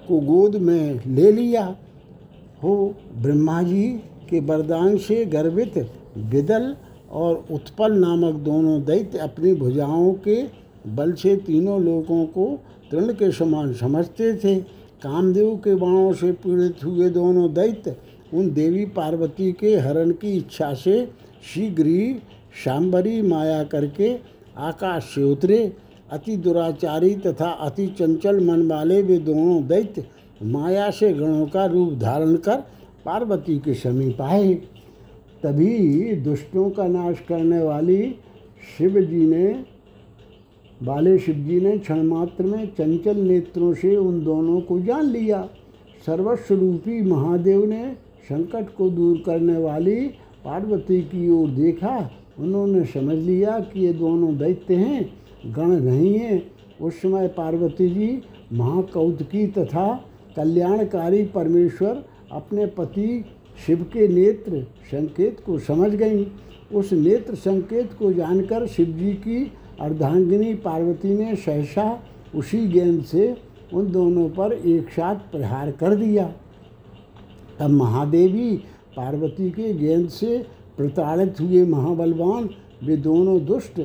को 0.07 0.19
गोद 0.19 0.55
में 0.55 1.01
ले 1.07 1.31
लिया। 1.31 1.75
हो 2.63 2.73
ब्रह्मा 3.15 3.61
जी 3.63 3.87
के 4.29 4.39
वरदान 4.39 4.97
से 4.97 5.23
गर्वित 5.25 5.77
विदल 6.17 6.75
और 7.11 7.43
उत्पल 7.51 7.93
नामक 7.93 8.35
दोनों 8.41 8.81
दैत्य 8.83 9.17
अपनी 9.19 9.53
भुजाओं 9.53 10.13
के 10.27 10.41
बल 10.87 11.13
से 11.13 11.35
तीनों 11.37 11.81
लोगों 11.81 12.25
को 12.27 12.45
तृण 12.91 13.13
के 13.13 13.31
समान 13.31 13.73
समझते 13.73 14.33
थे। 14.35 14.55
कामदेव 15.03 15.55
के 15.55 15.75
बाणों 15.75 16.13
से 16.13 16.31
पीड़ित 16.31 16.83
हुए 16.83 17.09
दोनों 17.09 17.53
दैत्य 17.53 17.95
उन 18.33 18.51
देवी 18.53 18.85
पार्वती 18.95 19.51
के 19.51 19.75
हरण 19.77 20.11
की 20.11 20.35
इच्छा 20.37 20.73
से 20.73 21.05
शीघ्र 21.45 21.85
ही 21.85 22.13
शाम्बरी 22.63 23.21
माया 23.21 23.63
करके 23.63 24.13
आकाश 24.59 25.03
से 25.15 25.23
उतरे। 25.23 25.59
अति 26.11 26.35
दुराचारी 26.37 27.13
तथा 27.15 27.49
अति 27.61 27.87
चंचल 27.99 28.39
मन 28.45 28.67
वाले 28.67 29.01
वे 29.01 29.17
दोनों 29.19 29.61
दैत्य 29.67 30.05
माया 30.43 30.89
से 30.91 31.13
गणों 31.13 31.45
का 31.47 31.65
रूप 31.65 31.93
धारण 31.93 32.35
कर 32.35 32.55
पार्वती 33.05 33.57
के 33.59 33.73
समीप 33.73 34.21
आए। 34.21 34.53
तभी 35.43 36.15
दुष्टों 36.15 36.69
का 36.69 36.87
नाश 36.87 37.19
करने 37.19 37.59
वाली 37.59 38.15
शिव 38.77 38.99
जी 39.01 39.25
ने, 39.27 39.63
बाले 40.83 41.17
शिव 41.19 41.35
जी 41.35 41.59
ने 41.61 41.77
क्षण 41.77 42.03
मात्र 42.03 42.43
में 42.43 42.65
चंचल 42.67 43.17
नेत्रों 43.17 43.73
से 43.73 43.95
उन 43.95 44.23
दोनों 44.23 44.61
को 44.61 44.79
जान 44.79 45.05
लिया। 45.05 45.49
सर्वस्वरूपी 46.05 47.01
महादेव 47.01 47.65
ने 47.65 47.93
संकट 48.29 48.75
को 48.75 48.89
दूर 48.89 49.21
करने 49.25 49.57
वाली 49.57 49.99
पार्वती 50.45 51.01
की 51.01 51.29
ओर 51.29 51.49
देखा। 51.49 52.11
उन्होंने 52.39 52.85
समझ 52.85 53.17
लिया 53.17 53.59
कि 53.59 53.79
ये 53.79 53.93
दोनों 53.93 54.37
दैत्य 54.37 54.75
हैं, 54.75 55.09
गण 55.45 55.67
नहीं 55.67 56.17
हैं। 56.17 56.41
उस 56.81 57.01
समय 57.01 57.27
पार्वती 57.27 57.89
जी 57.89 58.21
महाकौतकी 58.53 59.47
तथा 59.47 60.05
कल्याणकारी 60.35 61.23
परमेश्वर 61.25 62.03
अपने 62.31 62.65
पति 62.65 63.23
शिव 63.65 63.83
के 63.93 64.07
नेत्र 64.07 64.61
संकेत 64.85 65.39
को 65.45 65.57
समझ 65.59 65.89
गई। 65.91 66.25
उस 66.73 66.91
नेत्र 66.93 67.35
संकेत 67.35 67.93
को 67.93 68.11
जानकर 68.13 68.65
शिव 68.67 68.87
जी 68.97 69.13
की 69.13 69.51
अर्धांगिनी 69.81 70.53
पार्वती 70.55 71.13
ने 71.15 71.35
सहसा 71.35 72.03
उसी 72.35 72.67
गेंद 72.67 73.03
से 73.03 73.35
उन 73.73 73.91
दोनों 73.91 74.29
पर 74.29 74.53
एक 74.53 74.89
साथ 74.89 75.15
प्रहार 75.31 75.71
कर 75.71 75.95
दिया। 75.95 76.25
तब 77.59 77.69
महादेवी 77.69 78.55
पार्वती 78.95 79.49
के 79.51 79.73
गेंद 79.73 80.09
से 80.09 80.37
प्रताड़ित 80.77 81.39
हुए 81.41 81.63
महाबलवान 81.65 82.49
वे 82.83 82.97
दोनों 82.97 83.43
दुष्ट 83.45 83.81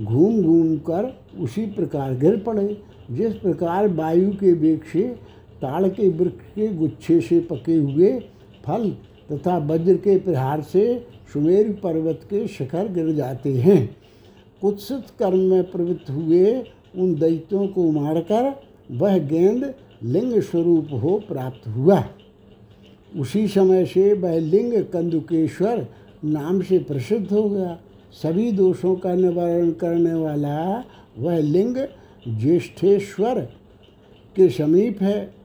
घूम 0.00 0.42
घूम 0.42 0.76
कर 0.76 1.12
उसी 1.38 1.66
प्रकार 1.66 2.14
गिर 2.14 2.36
पड़े। 2.36 2.82
जिस 3.10 3.34
प्रकार 3.34 3.88
वायु 3.88 4.30
के 4.30 4.52
वेग 4.52 4.82
से 4.92 5.14
ताड़ 5.56 5.88
के 5.88 6.08
वृक्ष 6.08 6.46
के 6.54 6.68
गुच्छे 6.74 7.20
से 7.20 7.40
पके 7.40 7.74
हुए 7.74 8.12
फल 8.64 8.90
तथा 9.32 9.56
वज्र 9.58 9.94
के 9.94 10.16
प्रहार 10.18 10.62
से 10.62 11.06
सुमेर 11.32 11.72
पर्वत 11.82 12.20
के 12.24 12.46
शिखर 12.48 12.88
गिर 12.88 13.14
जाते 13.14 13.52
हैं। 13.54 13.96
कुत्सित 14.60 15.10
कर्म 15.18 15.38
में 15.38 15.70
प्रवृत्त 15.70 16.10
हुए 16.10 16.54
उन 16.96 17.14
दैत्यों 17.14 17.66
को 17.68 17.90
मारकर 17.90 18.52
वह 18.90 19.18
गेंद 19.18 19.74
लिंग 20.02 20.40
स्वरूप 20.40 20.88
हो 20.92 21.18
प्राप्त 21.28 21.68
हुआ। 21.68 22.04
उसी 23.16 23.46
समय 23.48 23.84
से 23.86 24.12
वह 24.12 24.38
लिंग 24.38 24.72
कंदुकेश्वर 24.84 25.86
नाम 26.24 26.60
से 26.62 26.78
प्रसिद्ध 26.78 27.26
हो 27.32 27.48
गया। 27.48 27.78
सभी 28.12 28.50
दोषों 28.52 28.96
का 28.96 29.14
निवारण 29.14 29.70
करने 29.70 30.14
वाला 30.14 30.84
वह 31.18 31.38
लिंग 31.38 31.76
ज्येष्ठेश्वर 32.28 33.40
के 34.36 34.48
समीप 34.48 35.02
है। 35.02 35.35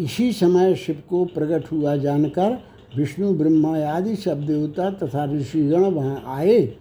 इसी 0.00 0.32
समय 0.32 0.74
शिव 0.74 1.02
को 1.10 1.24
प्रकट 1.24 1.72
हुआ 1.72 1.96
जानकर 1.96 2.58
विष्णु, 2.96 3.32
ब्रह्मा 3.34 3.78
आदि 3.86 4.16
सब 4.16 4.46
देवता 4.46 4.90
तथा 4.90 5.24
ऋषिगण 5.32 5.84
वहाँ 5.84 6.22
आए। 6.26 6.76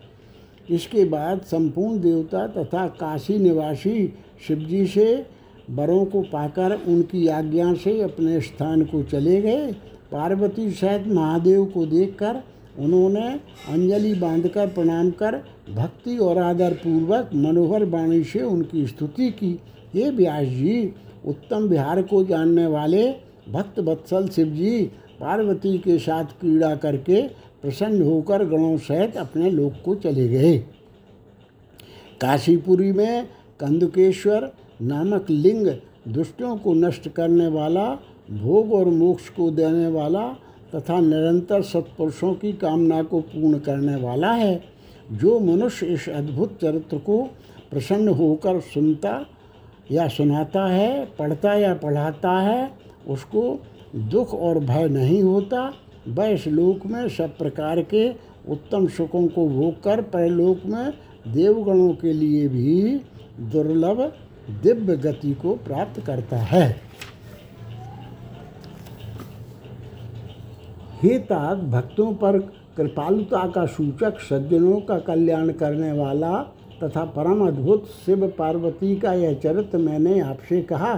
इसके 0.69 1.05
बाद 1.05 1.41
संपूर्ण 1.41 1.99
देवता 1.99 2.47
तथा 2.47 2.87
काशी 2.87 3.37
निवासी 3.37 4.13
शिवजी 4.47 4.85
से 4.87 5.25
वरों 5.69 6.05
को 6.05 6.21
पाकर 6.21 6.79
उनकी 6.87 7.27
आज्ञा 7.27 7.73
से 7.73 8.01
अपने 8.01 8.41
स्थान 8.41 8.83
को 8.83 9.03
चले 9.03 9.41
गए। 9.41 9.71
पार्वती 10.11 10.71
सहित 10.71 11.07
महादेव 11.07 11.65
को 11.65 11.85
देखकर 11.85 12.41
उन्होंने 12.79 13.27
अंजलि 13.69 14.13
बांधकर 14.13 14.67
प्रणाम 14.67 15.11
कर 15.11 15.43
भक्ति 15.71 16.17
और 16.17 16.37
आदर 16.37 16.73
पूर्वक 16.73 17.29
मनोहर 17.35 17.85
वाणी 17.85 18.23
से 18.23 18.41
उनकी 18.41 18.85
स्तुति 18.87 19.29
की। 19.31 19.59
ये 19.95 20.09
व्यास 20.09 20.47
जी, 20.47 20.93
उत्तम 21.25 21.67
बिहार 21.69 22.01
को 22.01 22.23
जानने 22.23 22.65
वाले 22.67 23.07
भक्त 23.49 23.79
बत्सल 23.79 24.27
शिव 24.27 24.47
जी, 24.47 24.81
पार्वती 25.19 25.77
के 25.77 25.97
साथ 25.99 26.25
क्रीड़ा 26.39 26.75
करके 26.75 27.21
प्रसन्न 27.61 28.01
होकर 28.01 28.45
गणों 28.45 28.77
सहित 28.77 29.17
अपने 29.17 29.49
लोक 29.51 29.73
को 29.85 29.95
चले 29.95 30.27
गए। 30.27 30.57
काशीपुरी 32.21 32.91
में 32.91 33.27
कंदुकेश्वर 33.59 34.51
नामक 34.81 35.29
लिंग 35.29 35.67
दुष्टों 36.07 36.55
को 36.57 36.73
नष्ट 36.73 37.07
करने 37.09 37.47
वाला, 37.47 37.87
भोग 38.31 38.73
और 38.73 38.85
मोक्ष 38.85 39.29
को 39.29 39.49
देने 39.51 39.87
वाला 39.87 40.27
तथा 40.75 40.99
निरंतर 40.99 41.61
सत्पुरुषों 41.61 42.33
की 42.33 42.51
कामना 42.53 43.01
को 43.03 43.19
पूर्ण 43.21 43.59
करने 43.59 43.95
वाला 43.95 44.31
है। 44.31 44.70
जो 45.11 45.39
मनुष्य 45.39 45.85
इस 45.85 46.07
अद्भुत 46.09 46.57
चरित्र 46.61 46.97
को 46.97 47.21
प्रसन्न 47.71 48.07
होकर 48.07 48.59
सुनता 48.59 49.25
या 49.91 50.07
सुनाता 50.07 50.65
है, 50.67 51.05
पढ़ता 51.19 51.53
या 51.53 51.73
पढ़ाता 51.73 52.31
है, 52.39 52.71
उसको 53.07 53.59
दुख 53.95 54.33
और 54.33 54.59
भय 54.59 54.87
नहीं 54.87 55.21
होता। 55.23 55.73
वह 56.07 56.25
इस 56.25 56.47
लोक 56.47 56.85
में 56.85 57.07
सब 57.09 57.37
प्रकार 57.37 57.81
के 57.83 58.09
उत्तम 58.49 58.87
सुखों 58.87 59.27
को 59.27 59.47
भोग 59.49 59.81
कर 59.83 60.01
परलोक 60.01 60.65
में 60.65 60.93
देवगणों 61.27 61.93
के 61.93 62.13
लिए 62.13 62.47
भी 62.47 63.01
दुर्लभ 63.51 64.01
दिव्य 64.63 64.95
गति 64.97 65.33
को 65.33 65.55
प्राप्त 65.55 65.99
करता 66.05 66.37
है। 66.37 66.69
हे 71.03 71.17
तात 71.19 71.57
भक्तों 71.57 72.13
पर 72.13 72.39
कृपालुता 72.77 73.45
का 73.47 73.65
सूचक, 73.65 74.19
सज्जनों 74.19 74.79
का 74.79 74.97
कल्याण 74.99 75.51
करने 75.51 75.91
वाला 75.91 76.37
तथा 76.83 77.03
परम 77.05 77.45
अद्भुत 77.47 77.85
शिव 78.05 78.27
पार्वती 78.27 78.95
का 78.95 79.13
यह 79.13 79.33
चरित्र 79.33 79.77
मैंने 79.77 80.19
आपसे 80.19 80.61
कहा। 80.61 80.93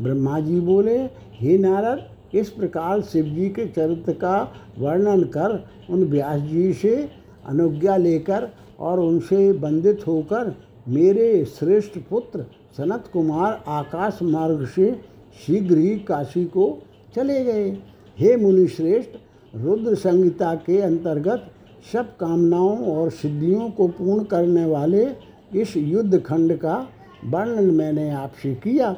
ब्रह्मा 0.00 0.40
जी 0.40 0.60
बोले, 0.60 0.98
हे 1.34 1.56
नारद, 1.58 2.04
इस 2.34 2.50
प्रकार 2.50 3.00
शिव 3.02 3.24
जी 3.24 3.48
के 3.48 3.66
चरित्र 3.66 4.12
का 4.12 4.52
वर्णन 4.78 5.22
कर, 5.28 5.64
उन 5.90 6.04
व्यास 6.04 6.40
जी 6.40 6.72
से 6.72 6.94
अनुज्ञा 7.46 7.96
लेकर 7.96 8.48
और 8.80 9.00
उनसे 9.00 9.52
बंधित 9.52 10.06
होकर 10.06 10.54
मेरे 10.88 11.44
श्रेष्ठ 11.44 11.98
पुत्र 12.10 12.44
सनत 12.76 13.04
कुमार 13.12 13.62
आकाश 13.68 14.18
मार्ग 14.22 14.64
से 14.66 14.92
शीघ्र 15.46 15.76
ही 15.76 15.98
काशी 15.98 16.44
को 16.44 16.66
चले 17.14 17.44
गए। 17.44 17.70
हे 18.18 18.36
मुनि 18.36 18.66
श्रेष्ठ 18.68 19.18
रुद्र 19.56 19.94
संहिता 19.94 20.54
के 20.56 20.80
अंतर्गत 20.80 21.50
सब 21.92 22.16
कामनाओं 22.16 22.94
और 22.94 23.10
सिद्धियों 23.10 23.68
को 23.70 23.86
पूर्ण 23.88 24.24
करने 24.24 24.64
वाले 24.66 25.04
इस 25.60 25.76
युद्ध 25.76 26.18
खंड 26.20 26.56
का 26.58 26.76
वर्णन 27.24 27.70
मैंने 27.70 28.08
आपसे 28.10 28.54
किया। 28.54 28.94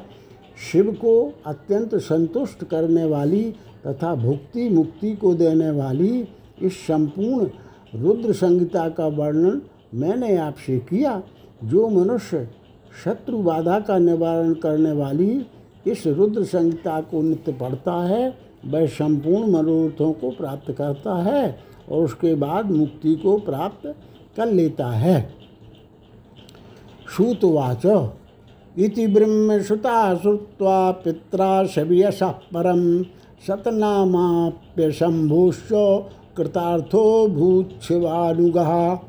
शिव 0.71 0.91
को 0.93 1.13
अत्यंत 1.45 1.95
संतुष्ट 1.95 2.63
करने 2.63 3.03
वाली 3.05 3.43
तथा 3.87 4.13
भुक्ति 4.15 4.69
मुक्ति 4.69 5.15
को 5.15 5.33
देने 5.35 5.69
वाली 5.71 6.27
इस 6.61 6.77
संपूर्ण 6.87 7.99
रुद्र 8.01 8.33
संहिता 8.33 8.87
का 8.89 9.07
वर्णन 9.07 9.61
मैंने 9.93 10.35
आपसे 10.37 10.77
किया, 10.79 11.21
जो 11.63 11.87
मनुष्य 11.89 12.47
शत्रु 13.03 13.37
बाधा 13.37 13.79
का 13.79 13.97
निवारण 13.97 14.53
करने 14.53 14.91
वाली 14.91 15.45
इस 15.87 16.05
रुद्र 16.07 16.43
संहिता 16.43 16.99
को 17.01 17.21
नित्य 17.21 17.51
पढ़ता 17.51 17.93
है। 18.03 18.46
वह 18.65 18.87
संपूर्ण 18.87 19.51
मनोरथों 19.51 20.13
को 20.13 20.29
प्राप्त 20.29 20.71
करता 20.71 21.15
है 21.15 21.59
और 21.91 22.03
उसके 22.03 22.35
बाद 22.35 22.71
मुक्ति 22.71 23.15
को 23.15 23.37
प्राप्त 23.37 23.95
कर 24.37 24.45
लेता 24.45 24.87
है। 24.87 25.33
श्रुतवाच। 27.15 28.09
इति 28.77 29.07
ब्रह्मश्रुता 29.07 30.15
श्रुत्वा 30.15 30.91
पित्रा 30.91 31.65
शबियसः 31.65 32.27
परं 32.27 33.03
शतनामाप्यशम्भुश्च 33.47 35.69
कृतार्थो 36.37 37.27
भूच्छिवानुगः। 37.27 38.99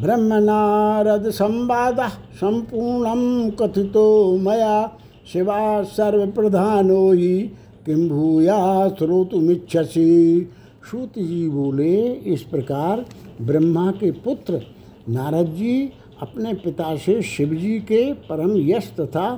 ब्रह्मनारदसंवादः 0.00 2.08
संपूर्ण 2.08 3.50
कथितो 3.50 4.36
मया 4.36 4.98
शिवा 5.32 5.82
सर्वप्रधानो 5.82 7.12
हि 7.12 7.50
किं 7.86 8.08
भूया 8.08 8.88
श्रोतुमिच्छसि? 8.88 10.48
श्रुत 10.90 11.18
जी 11.18 11.48
बोले, 11.48 12.12
इस 12.12 12.42
प्रकार 12.42 13.04
ब्रह्मा 13.40 13.90
के 13.90 14.10
पुत्र 14.10 14.60
नारद 15.08 15.46
जी 15.46 15.92
अपने 16.22 16.52
पिता 16.54 16.94
से 16.96 17.20
शिव 17.22 17.54
जी 17.54 17.78
के 17.80 18.02
परम 18.28 18.56
यश 18.60 18.92
तथा 19.00 19.28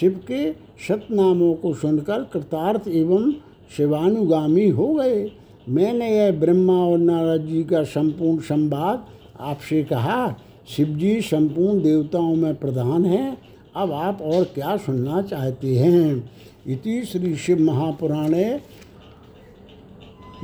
शिव 0.00 0.20
के 0.30 0.52
शतनामों 0.88 1.54
को 1.54 1.74
सुनकर 1.74 2.22
कृतार्थ 2.32 2.88
एवं 2.88 3.32
शिवानुगामी 3.76 4.68
हो 4.68 4.92
गए। 4.94 5.30
मैंने 5.68 6.10
यह 6.10 6.32
ब्रह्मा 6.40 6.78
और 6.84 6.98
नारद 6.98 7.46
जी 7.46 7.62
का 7.64 7.82
संपूर्ण 7.84 8.38
संवाद 8.38 9.06
आपसे 9.40 9.82
कहा 9.84 10.34
शिव 10.68 10.88
जी 10.96 11.20
संपूर्ण 11.20 11.82
देवताओं 11.82 12.34
में 12.34 12.54
प्रधान 12.54 13.04
हैं, 13.04 13.36
अब 13.76 13.92
आप 13.92 14.22
और 14.22 14.44
क्या 14.44 14.76
सुनना 14.76 15.22
चाहते 15.22 15.74
हैं? 15.76 16.30
इति 16.66 17.02
श्री 17.04 17.34
शिव 17.36 17.58
महापुराणे 17.60 18.44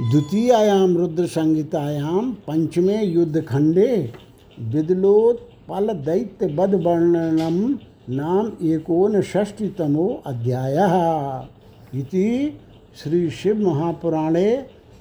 द्वितीयायां 0.00 0.94
रुद्र 0.96 1.26
संहितायां 1.26 2.22
पंचमे 2.46 3.02
युद्धखंडे 3.04 3.88
विदलोत्पल 4.72 5.92
दैत्य 6.06 6.46
वर्णनम 6.76 7.56
नाम 8.10 8.50
एकोनषष्टितमो 8.66 10.08
अध्याय। 10.26 10.76
इति 12.00 12.26
श्री 13.02 13.30
शिव 13.30 13.66
महापुराणे 13.68 14.50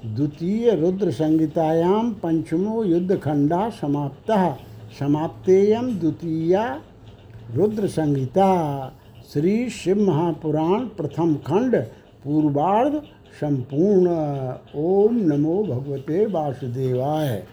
द्वितीय 0.05 0.75
रुद्र 0.75 1.11
संहितायां 1.11 2.03
पंचमो 2.23 2.83
युद्धखंडा 2.83 3.69
समाप्तः। 3.81 4.49
समाप्तेयं 4.99 5.97
द्वितीया 5.99 6.63
रुद्र 7.55 7.87
संहिता 7.87 8.49
श्री 9.33 9.69
शिव 9.69 9.99
महापुराण 10.01 10.85
प्रथम 10.85 11.35
खंड 11.47 11.75
पूर्वार्ध 12.23 12.93
संपूर्ण। 13.41 14.09
ओम 14.75 15.17
नमो 15.21 15.63
भगवते 15.63 16.25
वासुदेवाय। 16.25 17.43